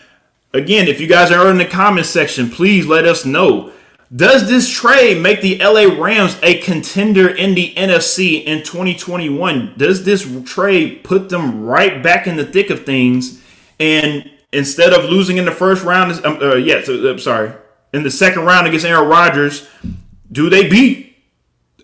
[0.52, 3.72] Again, if you guys are in the comment section, please let us know.
[4.14, 9.74] Does this trade make the LA Rams a contender in the NFC in 2021?
[9.78, 13.40] Does this trade put them right back in the thick of things?
[13.78, 17.52] And instead of losing in the first round, um, uh, yeah, so, I'm sorry,
[17.92, 19.68] in the second round against Aaron Rodgers,
[20.30, 21.16] do they beat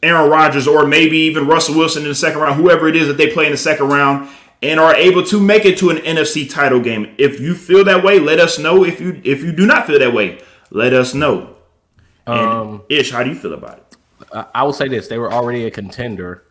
[0.03, 3.17] Aaron Rodgers or maybe even Russell Wilson in the second round, whoever it is that
[3.17, 4.29] they play in the second round,
[4.63, 7.15] and are able to make it to an NFC title game?
[7.19, 8.85] If you feel that way, let us know.
[8.85, 11.57] If you if you do not feel that way, let us know.
[12.27, 13.97] And um, Ish, how do you feel about it?
[14.55, 16.46] I will say this: they were already a contender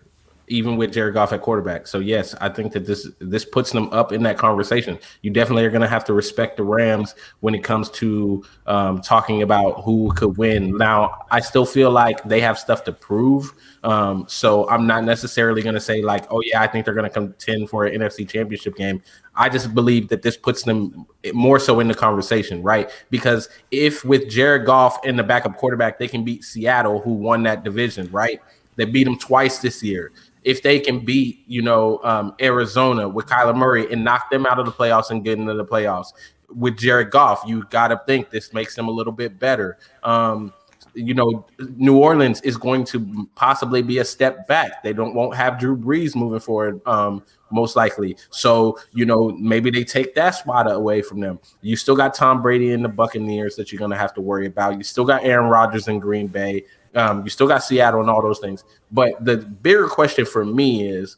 [0.47, 1.87] even with Jared Goff at quarterback.
[1.87, 4.99] So yes, I think that this this puts them up in that conversation.
[5.21, 9.01] You definitely are going to have to respect the Rams when it comes to um,
[9.01, 10.77] talking about who could win.
[10.77, 13.53] Now, I still feel like they have stuff to prove.
[13.83, 17.09] Um, so I'm not necessarily going to say like, oh yeah, I think they're going
[17.09, 19.01] to contend for an NFC Championship game.
[19.35, 22.89] I just believe that this puts them more so in the conversation, right?
[23.09, 27.43] Because if with Jared Goff in the backup quarterback, they can beat Seattle, who won
[27.43, 28.39] that division, right?
[28.75, 30.11] They beat them twice this year
[30.45, 34.59] if they can beat, you know, um, Arizona with Kyler Murray and knock them out
[34.59, 36.13] of the playoffs and get into the playoffs.
[36.49, 39.79] With Jared Goff, you got to think this makes them a little bit better.
[40.03, 40.53] Um,
[40.93, 44.83] you know, New Orleans is going to possibly be a step back.
[44.83, 48.15] They don't won't have Drew Brees moving forward, um, most likely.
[48.29, 51.39] So you know, maybe they take that spot away from them.
[51.61, 54.45] You still got Tom Brady and the Buccaneers that you're going to have to worry
[54.45, 54.77] about.
[54.77, 56.63] You still got Aaron Rodgers in Green Bay.
[56.95, 58.63] Um, you still got Seattle and all those things.
[58.91, 61.17] But the bigger question for me is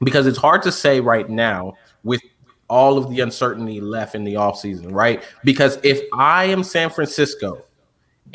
[0.00, 1.74] because it's hard to say right now
[2.04, 2.22] with
[2.68, 5.22] all of the uncertainty left in the offseason, right?
[5.44, 7.64] Because if I am San Francisco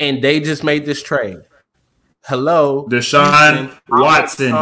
[0.00, 1.38] and they just made this trade,
[2.24, 4.52] hello, Deshaun Watson.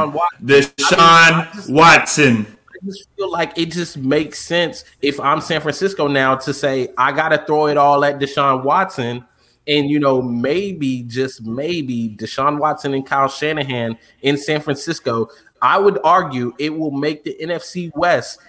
[0.45, 2.47] Deshaun Watson.
[2.71, 6.89] I just feel like it just makes sense if I'm San Francisco now to say
[6.99, 9.25] I got to throw it all at Deshaun Watson.
[9.67, 15.29] And you know, maybe just maybe Deshaun Watson and Kyle Shanahan in San Francisco.
[15.61, 18.41] I would argue it will make the NFC West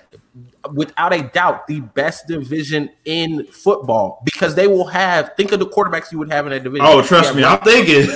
[0.73, 5.67] without a doubt the best division in football because they will have think of the
[5.67, 6.87] quarterbacks you would have in that division.
[6.87, 8.09] Oh, trust me, I'm thinking.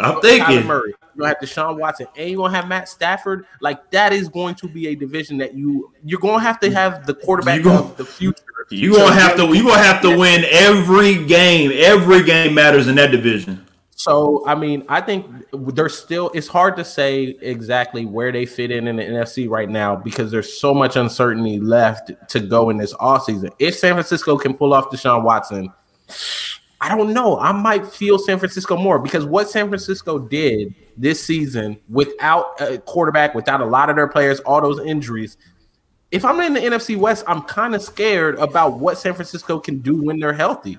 [0.00, 0.66] I'm thinking.
[0.66, 0.94] Murray.
[1.14, 3.46] You're gonna have Deshaun Watson and you're gonna have Matt Stafford.
[3.60, 7.06] Like that is going to be a division that you you're gonna have to have
[7.06, 8.42] the quarterback gonna, of the future.
[8.70, 11.70] You're gonna have to you're gonna have to win every game.
[11.74, 13.66] Every game matters in that division.
[13.90, 18.70] So I mean, I think there's still it's hard to say exactly where they fit
[18.70, 22.78] in in the NFC right now because there's so much uncertainty left to go in
[22.78, 23.50] this off season.
[23.58, 25.72] If San Francisco can pull off Deshaun Watson,
[26.80, 27.38] I don't know.
[27.38, 32.78] I might feel San Francisco more because what San Francisco did this season without a
[32.78, 35.36] quarterback, without a lot of their players, all those injuries.
[36.12, 39.78] If I'm in the NFC West, I'm kind of scared about what San Francisco can
[39.78, 40.78] do when they're healthy.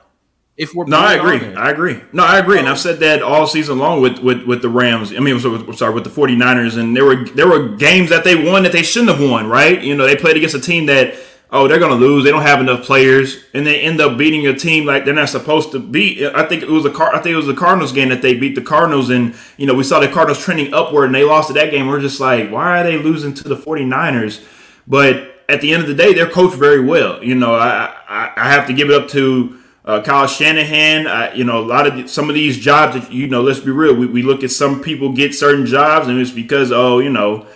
[0.56, 1.56] If we're no, I agree.
[1.56, 2.00] I agree.
[2.14, 5.12] No, I agree, and I've said that all season long with with, with the Rams.
[5.12, 8.36] I mean, sorry, sorry, with the 49ers, and there were there were games that they
[8.36, 9.50] won that they shouldn't have won.
[9.50, 9.82] Right?
[9.82, 11.16] You know, they played against a team that
[11.50, 12.24] oh they're going to lose.
[12.24, 15.30] They don't have enough players, and they end up beating a team like they're not
[15.30, 16.24] supposed to beat.
[16.24, 17.16] I think it was a car.
[17.16, 19.74] I think it was the Cardinals game that they beat the Cardinals, and you know
[19.74, 21.88] we saw the Cardinals trending upward, and they lost to that game.
[21.88, 24.46] We're just like, why are they losing to the 49ers?
[24.88, 27.24] But at the end of the day, they're coached very well.
[27.24, 31.32] You know, I I, I have to give it up to uh, Kyle Shanahan, uh,
[31.36, 33.94] you know, a lot of some of these jobs that you know, let's be real.
[33.94, 37.48] We, we look at some people get certain jobs, and it's because oh, you know,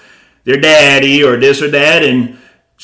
[0.44, 2.04] their daddy or this or that.
[2.04, 2.38] And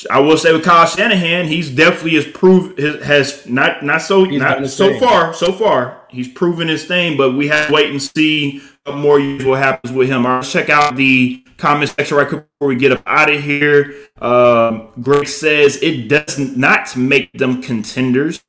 [0.09, 4.39] I will say with Kyle Shanahan, he's definitely has proved has not not so he's
[4.39, 7.17] not so far so far he's proven his thing.
[7.17, 10.25] But we have to wait and see what more years what happens with him.
[10.25, 13.95] All right, check out the comment section right before we get up out of here.
[14.21, 18.43] Um, Greg says it does not make them contenders.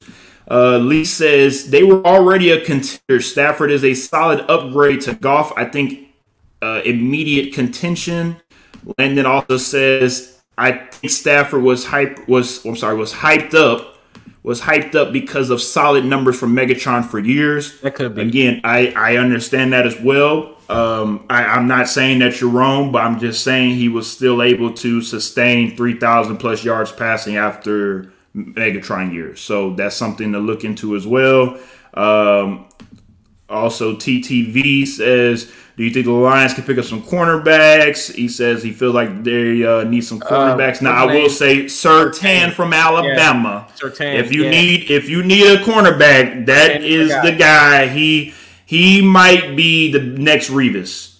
[0.51, 3.21] Uh, Lee says they were already a contender.
[3.21, 5.53] Stafford is a solid upgrade to Goff.
[5.57, 6.09] I think
[6.63, 8.37] uh, immediate contention.
[8.99, 13.94] Landon also says I think Stafford was hype was I'm sorry was hyped up
[14.45, 17.81] was hyped up because of solid numbers from Megatron for years.
[17.81, 18.61] That could be again.
[18.63, 20.55] I I understand that as well.
[20.69, 24.43] Um, I, I'm not saying that you're wrong, but I'm just saying he was still
[24.43, 29.43] able to sustain 3,000 plus yards passing after Megatron years.
[29.43, 31.59] So that's something to look into as well.
[31.93, 32.67] Um,
[33.51, 38.63] also, TTV says, "Do you think the Lions can pick up some cornerbacks?" He says
[38.63, 40.81] he feels like they uh, need some uh, cornerbacks.
[40.81, 43.67] Uh, now, I will say, Surtain from Alabama.
[43.69, 43.75] Yeah.
[43.77, 44.51] Surtain, if you yeah.
[44.51, 47.89] need if you need a cornerback, that Surtain is the guy.
[47.89, 48.35] He
[48.67, 51.19] he might be the next Revis.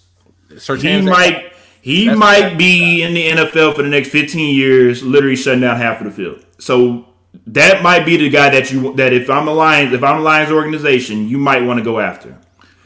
[0.51, 1.53] Surtain he might
[1.85, 6.01] he might be in the NFL for the next 15 years, literally shutting down half
[6.01, 6.43] of the field.
[6.57, 7.05] So
[7.45, 10.23] that might be the guy that you that if I'm a Lions if I'm a
[10.23, 12.35] Lions organization, you might want to go after.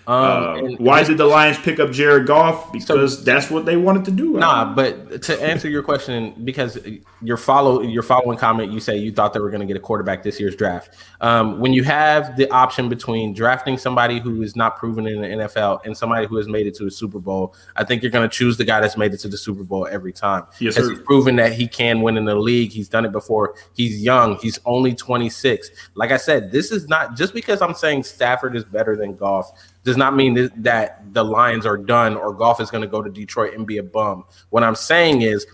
[0.09, 2.71] Um, uh, why did the Lions pick up Jared Goff?
[2.71, 4.31] Because so, that's what they wanted to do.
[4.31, 6.79] Nah, but to answer your question, because
[7.21, 9.79] your follow your following comment, you say you thought they were going to get a
[9.79, 10.95] quarterback this year's draft.
[11.21, 15.27] Um, when you have the option between drafting somebody who is not proven in the
[15.27, 18.27] NFL and somebody who has made it to the Super Bowl, I think you're going
[18.27, 20.47] to choose the guy that's made it to the Super Bowl every time.
[20.59, 20.89] Yes, sir.
[20.89, 22.71] He's proven that he can win in the league.
[22.71, 23.53] He's done it before.
[23.73, 24.37] He's young.
[24.37, 25.69] He's only 26.
[25.93, 29.51] Like I said, this is not just because I'm saying Stafford is better than Goff
[29.83, 33.09] does not mean that the Lions are done or Goff is going to go to
[33.09, 34.25] Detroit and be a bum.
[34.49, 35.45] What I'm saying is,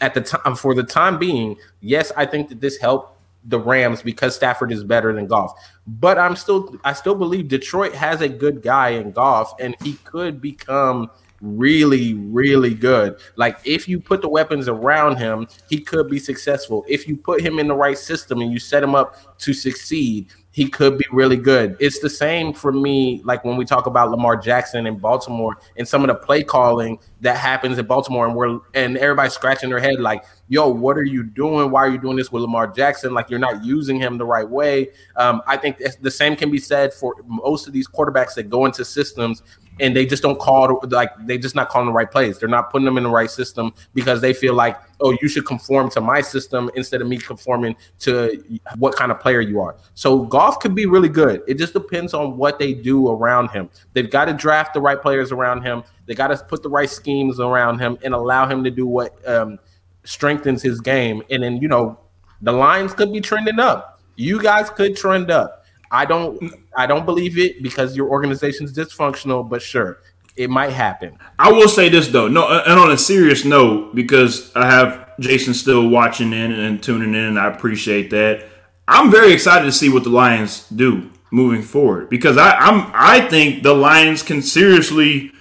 [0.00, 3.58] at the time, uh, for the time being, yes, I think that this helped the
[3.58, 5.52] Rams because Stafford is better than Goff.
[5.86, 9.94] But I'm still, I still believe Detroit has a good guy in Goff, and he
[10.04, 13.16] could become really, really good.
[13.36, 16.84] Like if you put the weapons around him, he could be successful.
[16.88, 20.28] If you put him in the right system and you set him up to succeed,
[20.52, 21.76] he could be really good.
[21.80, 25.88] It's the same for me, like when we talk about Lamar Jackson in Baltimore and
[25.88, 29.80] some of the play calling that happens in Baltimore, and we're and everybody's scratching their
[29.80, 31.70] head like, "Yo, what are you doing?
[31.70, 33.14] Why are you doing this with Lamar Jackson?
[33.14, 36.58] Like you're not using him the right way." Um, I think the same can be
[36.58, 39.42] said for most of these quarterbacks that go into systems
[39.80, 42.38] and they just don't call like they just not calling the right plays.
[42.38, 45.46] They're not putting them in the right system because they feel like, oh, you should
[45.46, 48.42] conform to my system instead of me conforming to
[48.76, 49.76] what kind of player you are.
[49.94, 51.42] So Goff could be really good.
[51.46, 53.70] It just depends on what they do around him.
[53.94, 55.84] They've got to draft the right players around him.
[56.06, 59.26] They got to put the right schemes around him and allow him to do what
[59.28, 59.58] um,
[60.04, 61.22] strengthens his game.
[61.30, 61.98] And then you know
[62.42, 64.00] the lines could be trending up.
[64.16, 65.64] You guys could trend up.
[65.90, 69.98] I don't I don't believe it because your organization's dysfunctional, but sure,
[70.36, 71.18] it might happen.
[71.38, 75.18] I will say this though, no, uh, and on a serious note, because I have
[75.20, 78.46] Jason still watching in and tuning in, and I appreciate that.
[78.88, 83.28] I'm very excited to see what the Lions do moving forward because I, I'm I
[83.28, 85.32] think the Lions can seriously,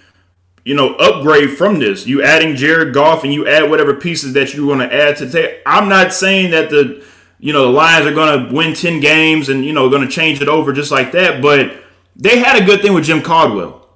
[0.63, 2.07] you know, upgrade from this.
[2.07, 5.29] You adding Jared Goff and you add whatever pieces that you want to add to
[5.29, 5.61] take.
[5.65, 7.00] I'm not saying that the
[7.41, 10.07] you know the Lions are going to win ten games and you know going to
[10.07, 11.83] change it over just like that, but
[12.15, 13.89] they had a good thing with Jim Caldwell.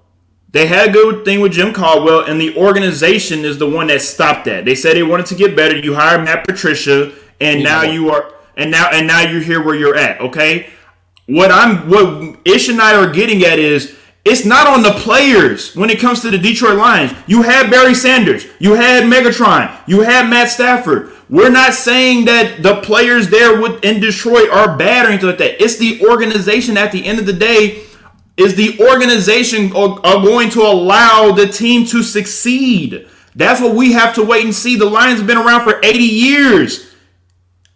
[0.50, 4.02] They had a good thing with Jim Caldwell, and the organization is the one that
[4.02, 4.66] stopped that.
[4.66, 5.78] They said they wanted to get better.
[5.78, 9.76] You hired Matt Patricia, and now you are and now and now you're here where
[9.76, 10.20] you're at.
[10.22, 10.70] Okay,
[11.28, 15.76] what I'm what Ish and I are getting at is it's not on the players
[15.76, 17.14] when it comes to the Detroit Lions.
[17.28, 21.12] You had Barry Sanders, you had Megatron, you had Matt Stafford.
[21.30, 25.62] We're not saying that the players there in Detroit are bad or anything like that.
[25.62, 27.84] It's the organization at the end of the day
[28.38, 33.08] is the organization are, going to allow the team to succeed?
[33.36, 34.76] That's what we have to wait and see.
[34.78, 36.94] The Lions have been around for 80 years.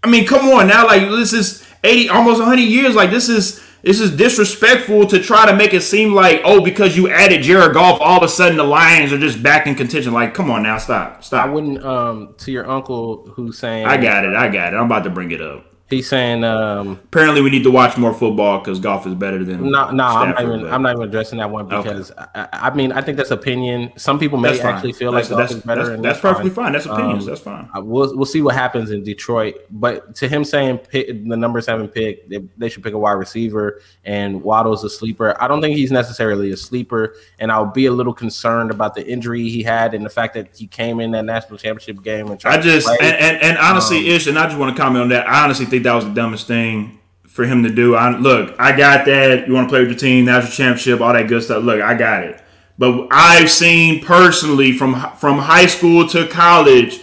[0.03, 2.95] I mean, come on now, like this is 80, almost 100 years.
[2.95, 6.97] Like this is this is disrespectful to try to make it seem like oh because
[6.97, 10.13] you added Jared Goff, all of a sudden the Lions are just back in contention.
[10.13, 11.45] Like, come on now, stop, stop.
[11.45, 14.77] I wouldn't um to your uncle who's saying I got it, I got it.
[14.77, 15.68] I'm about to bring it up.
[15.89, 19.71] He's saying um, apparently we need to watch more football because Goff is better than.
[19.71, 20.61] No, no, I'm not even.
[20.61, 20.71] But...
[20.73, 22.23] I'm not even addressing that one because okay.
[22.35, 23.91] I, I, mean I think that's opinion.
[23.97, 25.89] Some people may actually feel that's, like that's, Goff is better.
[25.89, 26.65] That's, that's perfectly fine.
[26.65, 26.73] fine.
[26.73, 27.23] That's opinions.
[27.23, 27.69] Um, that's fine.
[27.73, 29.55] We'll we'll see what happens in Detroit.
[29.71, 33.13] But to him saying pick, the number seven pick, they, they, should pick a wide
[33.13, 35.35] receiver and Waddle's a sleeper.
[35.41, 39.07] I don't think he's necessarily a sleeper, and I'll be a little concerned about the
[39.07, 42.39] injury he had and the fact that he came in that national championship game and
[42.45, 45.09] I just and, and, and honestly, um, Ish, and I just want to comment on
[45.09, 45.27] that.
[45.27, 47.95] I honestly think that was the dumbest thing thing for him to do.
[47.95, 49.47] I look, I got that.
[49.47, 51.63] You want to play with your team, national championship, all that good stuff.
[51.63, 52.41] Look, I got it.
[52.77, 56.99] But I've seen personally from from high school to college,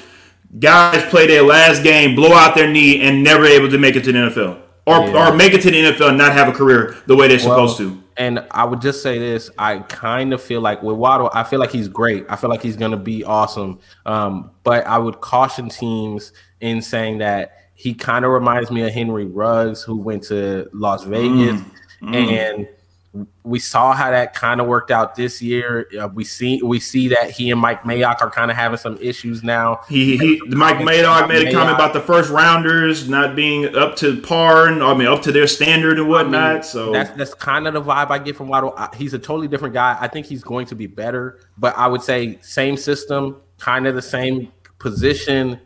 [0.58, 4.04] guys play their last game, blow out their knee, and never able to make it
[4.04, 5.28] to the NFL, or yeah.
[5.28, 7.68] or make it to the NFL and not have a career the way they're well,
[7.68, 8.02] supposed to.
[8.18, 11.60] And I would just say this: I kind of feel like with Waddle, I feel
[11.60, 12.24] like he's great.
[12.30, 13.78] I feel like he's going to be awesome.
[14.06, 18.92] Um, but I would caution teams in saying that he kind of reminds me of
[18.92, 21.70] Henry Ruggs, who went to Las Vegas, mm,
[22.02, 22.14] mm.
[22.14, 22.68] and
[23.44, 25.86] we saw how that kind of worked out this year.
[25.98, 28.98] Uh, we see we see that he and Mike Mayock are kind of having some
[29.00, 29.80] issues now.
[29.88, 34.20] He, he Mike Mayock made a comment about the first rounders not being up to
[34.22, 36.50] par and I mean up to their standard and whatnot.
[36.50, 38.76] I mean, so that's that's kind of the vibe I get from Waddle.
[38.96, 39.96] He's a totally different guy.
[40.00, 43.94] I think he's going to be better, but I would say same system, kind of
[43.94, 45.60] the same position.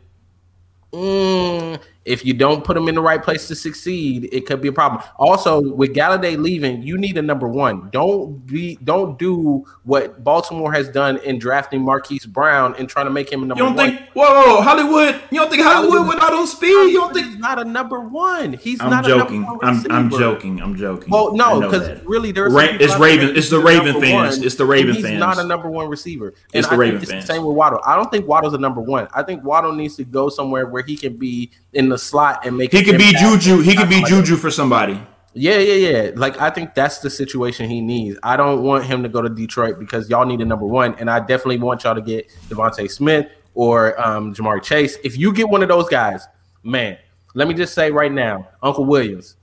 [0.93, 4.67] Mm, if you don't put them in the right place to succeed, it could be
[4.67, 5.03] a problem.
[5.17, 7.89] Also, with Golladay leaving, you need a number one.
[7.91, 13.11] Don't be don't do what Baltimore has done in drafting Marquise Brown and trying to
[13.11, 13.73] make him a number one.
[13.73, 13.97] You don't one.
[13.97, 15.21] think whoa, whoa, Hollywood?
[15.29, 16.69] You don't think Hollywood, Hollywood without on speed?
[16.69, 18.53] You don't think he's not a number one?
[18.53, 19.45] He's I'm not joking.
[19.61, 20.59] I'm I'm joking.
[20.59, 21.11] I'm joking.
[21.11, 23.35] Well, no, because really there's Ra- it's Raven.
[23.35, 24.37] It's the Raven fans.
[24.37, 25.13] One, it's the Raven he's fans.
[25.13, 26.29] He's not a number one receiver.
[26.29, 27.11] And it's the I Raven fans.
[27.11, 27.79] It's the same with Waddle.
[27.85, 29.07] I don't think Waddle's a number one.
[29.13, 32.57] I think Waddle needs to go somewhere where he can be in the slot and
[32.57, 32.71] make.
[32.71, 33.61] He could be Juju.
[33.61, 35.01] He could be Juju for somebody.
[35.33, 36.11] Yeah, yeah, yeah.
[36.15, 38.17] Like I think that's the situation he needs.
[38.21, 41.09] I don't want him to go to Detroit because y'all need a number one, and
[41.09, 44.97] I definitely want y'all to get DeVonta Smith or um, Ja'Marr Chase.
[45.03, 46.27] If you get one of those guys,
[46.63, 46.97] man,
[47.33, 49.37] let me just say right now, Uncle Williams,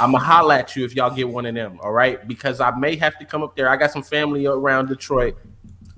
[0.00, 1.78] I'm gonna holla at you if y'all get one of them.
[1.82, 3.68] All right, because I may have to come up there.
[3.68, 5.36] I got some family around Detroit.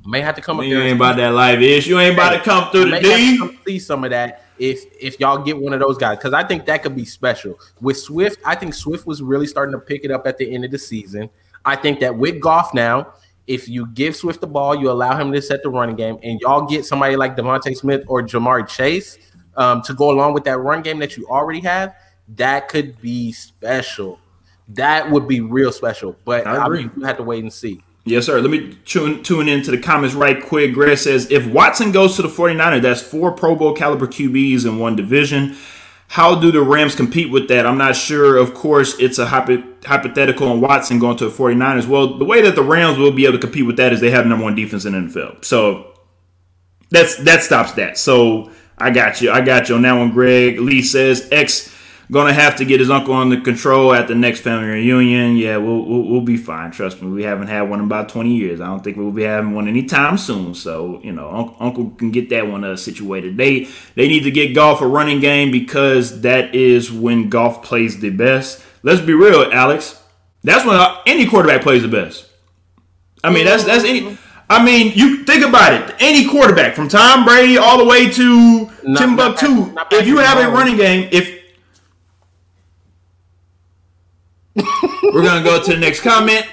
[0.05, 0.71] May have to come up there.
[0.71, 1.87] You ain't about that life ish.
[1.87, 3.59] You ain't about to come through the D.
[3.67, 6.67] See some of that if if y'all get one of those guys because I think
[6.67, 7.59] that could be special.
[7.81, 10.65] With Swift, I think Swift was really starting to pick it up at the end
[10.65, 11.31] of the season.
[11.65, 13.13] I think that with Goff now,
[13.47, 16.41] if you give Swift the ball, you allow him to set the running game, and
[16.41, 19.19] y'all get somebody like DeVonta Smith or Ja'Marr Chase
[19.57, 21.95] um, to go along with that run game that you already have,
[22.37, 24.19] that could be special.
[24.69, 26.17] That would be real special.
[26.25, 27.83] But I, I mean, you have to wait and see.
[28.07, 28.41] Yes, sir.
[28.41, 30.73] Let me tune, tune into the comments right quick.
[30.75, 34.79] Greg says, if Watson goes to the 49ers, that's four Pro Bowl caliber QBs in
[34.79, 35.57] one division.
[36.07, 37.67] How do the Rams compete with that?
[37.67, 38.37] I'm not sure.
[38.37, 41.89] Of course, it's a hypothetical on Watson going to the 49ers.
[41.89, 44.13] Well, the way that the Rams will be able to compete with that is they
[44.13, 45.45] have number one defense in the NFL.
[45.45, 45.93] So
[46.91, 47.99] that's that stops that.
[47.99, 49.33] So I got you.
[49.33, 50.61] I got you on that one, Greg.
[50.61, 51.76] Lee says X
[52.09, 55.37] Gonna have to get his uncle under control at the next family reunion.
[55.37, 56.71] Yeah, we'll, we'll, we'll be fine.
[56.71, 58.61] Trust me, we haven't had one in about twenty years.
[58.61, 60.55] I don't think we'll be having one anytime soon.
[60.55, 63.37] So you know, un- uncle can get that one uh, situated.
[63.37, 67.99] They they need to get Goff a running game because that is when Goff plays
[67.99, 68.63] the best.
[68.85, 70.01] Let's be real, Alex.
[70.45, 72.31] That's when uh, any quarterback plays the best.
[73.25, 74.17] I mean, that's that's any.
[74.49, 75.97] I mean, you think about it.
[75.99, 80.19] Any quarterback, from Tom Brady all the way to not, Timbuktu, not, not if you
[80.19, 81.36] have a running game, if
[85.17, 86.47] we're gonna go to the next comment.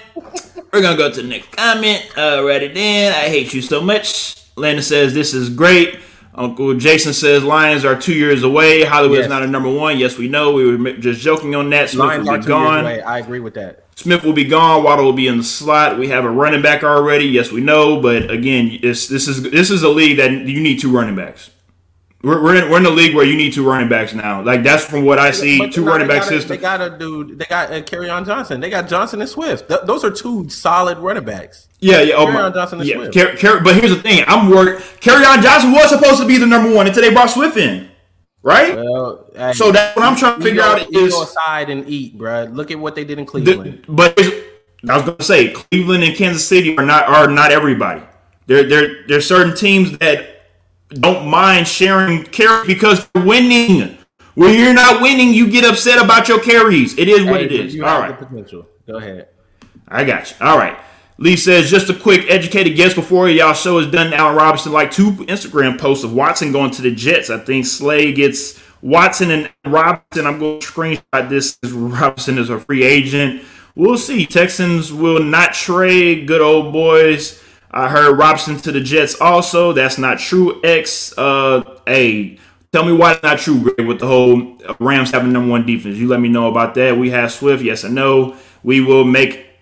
[0.71, 2.09] We're gonna go to the next comment.
[2.17, 3.11] Uh, write it in.
[3.11, 4.37] I hate you so much.
[4.55, 5.99] Landon says this is great.
[6.33, 8.83] Uncle Jason says Lions are two years away.
[8.83, 9.25] Hollywood yes.
[9.25, 9.99] is not a number one.
[9.99, 10.53] Yes, we know.
[10.53, 11.89] We were just joking on that.
[11.89, 12.85] Smith Lions will be gone.
[12.85, 13.83] I agree with that.
[13.95, 14.83] Smith will be gone.
[14.83, 15.99] Waddle will be in the slot.
[15.99, 17.25] We have a running back already.
[17.25, 18.01] Yes, we know.
[18.01, 21.51] But again, this this is this is a league that you need two running backs.
[22.23, 24.41] We're, we're, in, we're in the league where you need two running backs now.
[24.41, 25.59] Like that's from what I see.
[25.59, 26.55] But two running back system.
[26.55, 27.37] They got a dude.
[27.37, 28.61] They got uh, Kerryon Johnson.
[28.61, 29.67] They got Johnson and Swift.
[29.67, 31.67] Th- those are two solid running backs.
[31.81, 32.15] Yeah, yeah.
[32.15, 32.95] Oh, Johnson and yeah.
[32.95, 33.13] Swift.
[33.13, 34.23] Car- Car- but here's the thing.
[34.25, 34.79] I'm worried.
[35.01, 37.91] Kerryon Johnson was supposed to be the number one until they brought Swift in.
[38.41, 38.75] Right.
[38.75, 42.17] Well, so that's what I'm trying to figure go, out is go aside and eat,
[42.17, 42.43] bro.
[42.45, 43.83] Look at what they did in Cleveland.
[43.85, 44.17] The, but
[44.89, 48.01] I was going to say Cleveland and Kansas City are not are not everybody.
[48.47, 50.32] There there there's certain teams that
[50.99, 53.97] don't mind sharing carries because they're winning.
[54.35, 56.97] When you're not winning, you get upset about your carries.
[56.97, 57.75] It is what hey, it is.
[57.79, 58.17] All right.
[58.17, 58.67] potential.
[58.87, 59.29] Go ahead.
[59.87, 60.37] I got you.
[60.45, 60.77] All right.
[61.19, 64.11] Lee says, just a quick educated guess before y'all show is done.
[64.13, 67.29] Allen Robinson like two Instagram posts of Watson going to the Jets.
[67.29, 70.25] I think Saleh gets Watson and Robinson.
[70.25, 71.57] I'm going to screenshot this.
[71.63, 73.43] Robinson is a free agent.
[73.75, 74.25] We'll see.
[74.25, 77.41] Texans will not trade good old boys.
[77.73, 79.73] I heard Robinson to the Jets also.
[79.73, 80.61] That's not true.
[80.63, 82.37] X, uh, hey,
[82.71, 85.97] tell me why it's not true, Greg, with the whole Rams having number one defense.
[85.97, 86.95] You let me know about that.
[86.95, 87.63] We have Swift.
[87.63, 88.35] Yes, I know.
[88.61, 89.52] We will make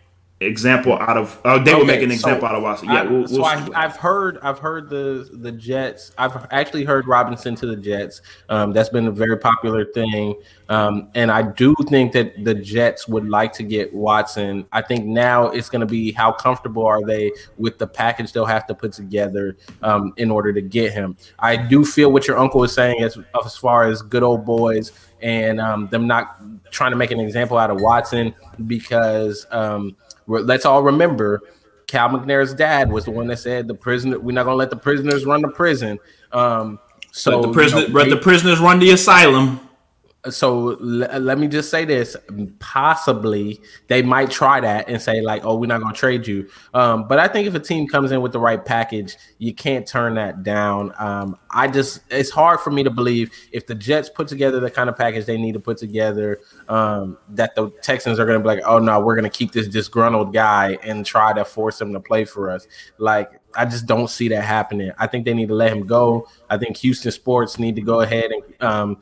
[0.41, 2.89] example out of uh, they okay, will make an example so out of Watson.
[2.89, 6.11] Yeah, we'll, so I, have heard I've heard the the Jets.
[6.17, 8.21] I've actually heard Robinson to the Jets.
[8.49, 10.35] Um, that's been a very popular thing,
[10.69, 14.65] um, and I do think that the Jets would like to get Watson.
[14.71, 18.45] I think now it's going to be how comfortable are they with the package they'll
[18.45, 21.15] have to put together um, in order to get him.
[21.39, 24.91] I do feel what your uncle is saying as as far as good old boys
[25.21, 28.33] and um, them not trying to make an example out of Watson
[28.65, 29.95] because um,
[30.39, 31.41] let's all remember
[31.88, 34.77] Cal McNair's dad was the one that said the prisoner we're not gonna let the
[34.77, 35.99] prisoners run the prison.
[36.32, 36.79] Um,
[37.11, 39.59] so let the, prison, you know, let the prisoners run the asylum
[40.30, 42.15] so l- let me just say this
[42.59, 46.47] possibly they might try that and say like oh we're not going to trade you
[46.74, 49.88] um, but i think if a team comes in with the right package you can't
[49.88, 54.09] turn that down um, i just it's hard for me to believe if the jets
[54.09, 58.19] put together the kind of package they need to put together um, that the texans
[58.19, 61.05] are going to be like oh no we're going to keep this disgruntled guy and
[61.05, 62.67] try to force him to play for us
[62.99, 64.91] like I just don't see that happening.
[64.97, 66.28] I think they need to let him go.
[66.49, 69.01] I think Houston sports need to go ahead and um,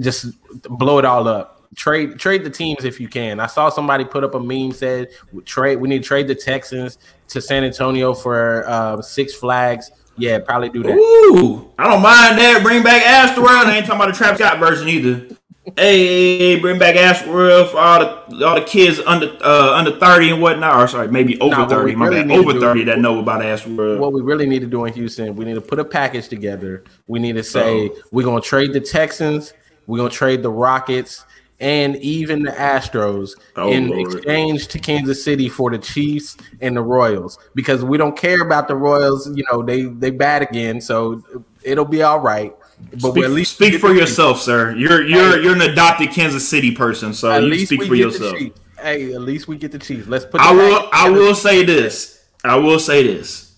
[0.00, 1.56] just blow it all up.
[1.76, 3.38] Trade trade the teams if you can.
[3.38, 5.08] I saw somebody put up a meme said
[5.44, 5.76] trade.
[5.76, 6.98] We need to trade the Texans
[7.28, 9.92] to San Antonio for uh, Six Flags.
[10.16, 10.92] Yeah, probably do that.
[10.92, 12.60] Ooh, I don't mind that.
[12.62, 13.66] Bring back Astroworld.
[13.66, 15.36] I ain't talking about the Trap Scott version either.
[15.76, 20.42] hey, bring back Astroworld for all the all the kids under uh, under thirty and
[20.42, 20.76] whatnot.
[20.76, 21.94] Or sorry, maybe over thirty.
[21.94, 23.98] My really bad, over thirty that know about Astroworld.
[23.98, 26.84] What we really need to do in Houston, we need to put a package together.
[27.06, 27.96] We need to say oh.
[28.10, 29.52] we're gonna trade the Texans
[29.90, 31.24] we're gonna trade the Rockets
[31.58, 34.14] and even the Astros oh, in Lord.
[34.14, 38.68] exchange to Kansas City for the Chiefs and the Royals because we don't care about
[38.68, 39.28] the Royals.
[39.36, 41.22] You know they they bad again, so
[41.62, 42.54] it'll be all right.
[42.92, 44.44] But speak, at least speak for yourself, team.
[44.44, 44.74] sir.
[44.76, 48.38] You're you're hey, you're an adopted Kansas City person, so you speak for yourself.
[48.80, 50.06] Hey, at least we get the Chiefs.
[50.06, 50.40] Let's put.
[50.40, 50.88] I will.
[50.92, 52.24] I will say this.
[52.42, 53.54] I will say this.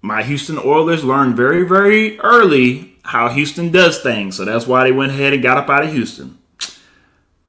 [0.00, 4.36] My Houston Oilers learned very very early how Houston does things.
[4.36, 6.38] So that's why they went ahead and got up out of Houston.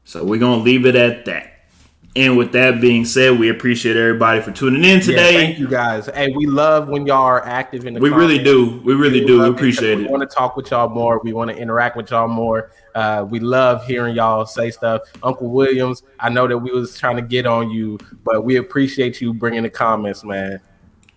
[0.04, 1.54] So we're going to leave it at that.
[2.16, 5.34] And with that being said, we appreciate everybody for tuning in today.
[5.34, 6.08] Yeah, thank you guys.
[6.08, 8.00] Hey, we love when y'all are active in the.
[8.00, 8.28] We comments.
[8.28, 8.82] really do.
[8.84, 9.42] We really we do.
[9.42, 10.04] We appreciate it.
[10.04, 11.20] We want to talk with y'all more.
[11.24, 12.72] We want to interact with y'all more.
[12.96, 15.04] Uh, we love hearing y'all say stuff.
[15.22, 19.22] Uncle Williams, I know that we was trying to get on you, but we appreciate
[19.22, 20.60] you bringing the comments, man.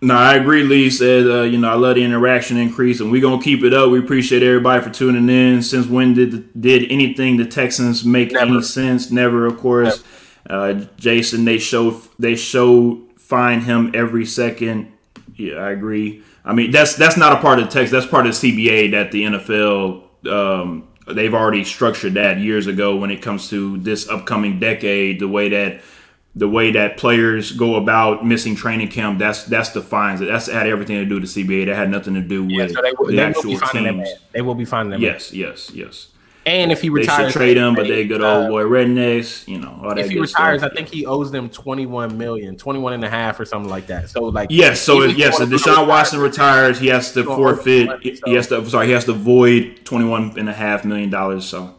[0.03, 0.63] No, I agree.
[0.63, 3.71] Lee said, uh, you know, I love the interaction increase, and we're gonna keep it
[3.71, 3.91] up.
[3.91, 5.61] We appreciate everybody for tuning in.
[5.61, 8.53] Since when did did anything the Texans make Never.
[8.53, 9.11] any sense?
[9.11, 10.03] Never, of course.
[10.49, 14.91] Uh, Jason, they show they show find him every second.
[15.35, 16.23] Yeah, I agree.
[16.43, 17.91] I mean, that's that's not a part of the text.
[17.91, 22.95] That's part of the CBA that the NFL um, they've already structured that years ago
[22.95, 25.19] when it comes to this upcoming decade.
[25.19, 25.81] The way that
[26.33, 30.25] the way that players go about missing training camp, that's that's defines it.
[30.25, 31.65] That's had everything to do with the CBA.
[31.65, 34.09] That had nothing to do with yeah, so they, will, the they actual teams.
[34.31, 35.01] They will be finding them.
[35.01, 36.07] Yes, yes, yes.
[36.43, 38.63] And if he retires, they should trade him, but they- they good uh, old boy
[38.63, 40.71] rednecks, you know, all that if he good retires, stuff.
[40.71, 44.09] I think he owes them 21 million, 21 and a half or something like that.
[44.09, 47.23] So like Yes, so even if, yes, if if Deshaun Watson retires, he has to
[47.25, 47.83] forfeit.
[47.89, 48.67] owe money, He has to.
[48.67, 51.45] Sorry, he has to void twenty one and a half million dollars.
[51.45, 51.75] So,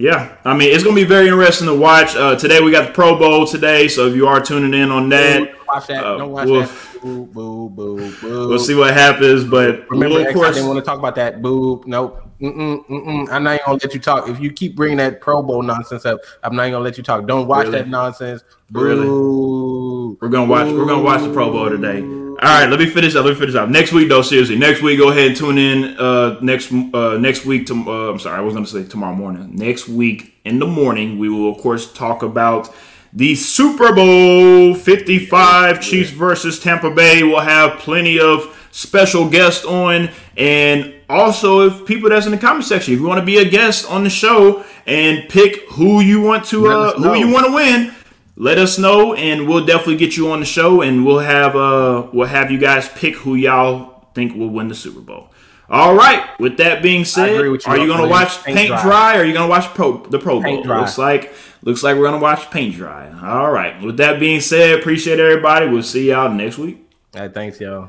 [0.00, 2.16] yeah, I mean, it's gonna be very interesting to watch.
[2.16, 5.10] Uh, today we got the Pro Bowl today, so if you are tuning in on
[5.10, 6.02] that, watch that.
[6.04, 6.70] uh, Don't watch we'll- that.
[7.02, 8.48] Boo, boo, boo, boo.
[8.50, 9.42] we'll see what happens.
[9.44, 11.40] But Remember, of X, I course, didn't want to talk about that.
[11.40, 11.82] Boo.
[11.86, 12.20] Nope.
[12.42, 13.28] Mm-mm, mm-mm.
[13.30, 14.28] I'm not even gonna let you talk.
[14.28, 17.02] If you keep bringing that Pro Bowl nonsense up, I'm not even gonna let you
[17.02, 17.26] talk.
[17.26, 17.78] Don't watch Really?
[17.78, 18.44] that nonsense.
[18.72, 19.06] Really?
[19.08, 20.66] We're gonna watch.
[20.72, 22.00] We're gonna watch the Pro Bowl today.
[22.42, 23.26] All right, let me finish up.
[23.26, 23.68] Let me finish up.
[23.68, 25.94] Next week, though, seriously, next week, go ahead and tune in.
[25.98, 27.66] Uh, next uh, next week.
[27.66, 29.54] To, uh, I'm sorry, I was gonna say tomorrow morning.
[29.56, 32.74] Next week in the morning, we will of course talk about
[33.12, 37.22] the Super Bowl 55 Chiefs versus Tampa Bay.
[37.22, 42.64] We'll have plenty of special guests on, and also if people that's in the comment
[42.64, 46.22] section, if you want to be a guest on the show and pick who you
[46.22, 47.94] want to, uh, who you want to win
[48.40, 52.08] let us know and we'll definitely get you on the show and we'll have uh
[52.12, 55.28] we'll have you guys pick who y'all think will win the Super Bowl.
[55.68, 56.26] All right.
[56.40, 58.82] With that being said, you, are you gonna watch Paint Paint, Dry.
[58.82, 59.16] Dry.
[59.16, 60.64] or are you gonna watch Pro the Pro Paint Bowl?
[60.64, 60.80] Dry.
[60.80, 63.12] Looks like looks like we're gonna watch Paint Dry.
[63.22, 63.80] All right.
[63.82, 65.68] With that being said, appreciate everybody.
[65.68, 66.90] We'll see y'all next week.
[67.14, 67.88] All right, thanks, y'all.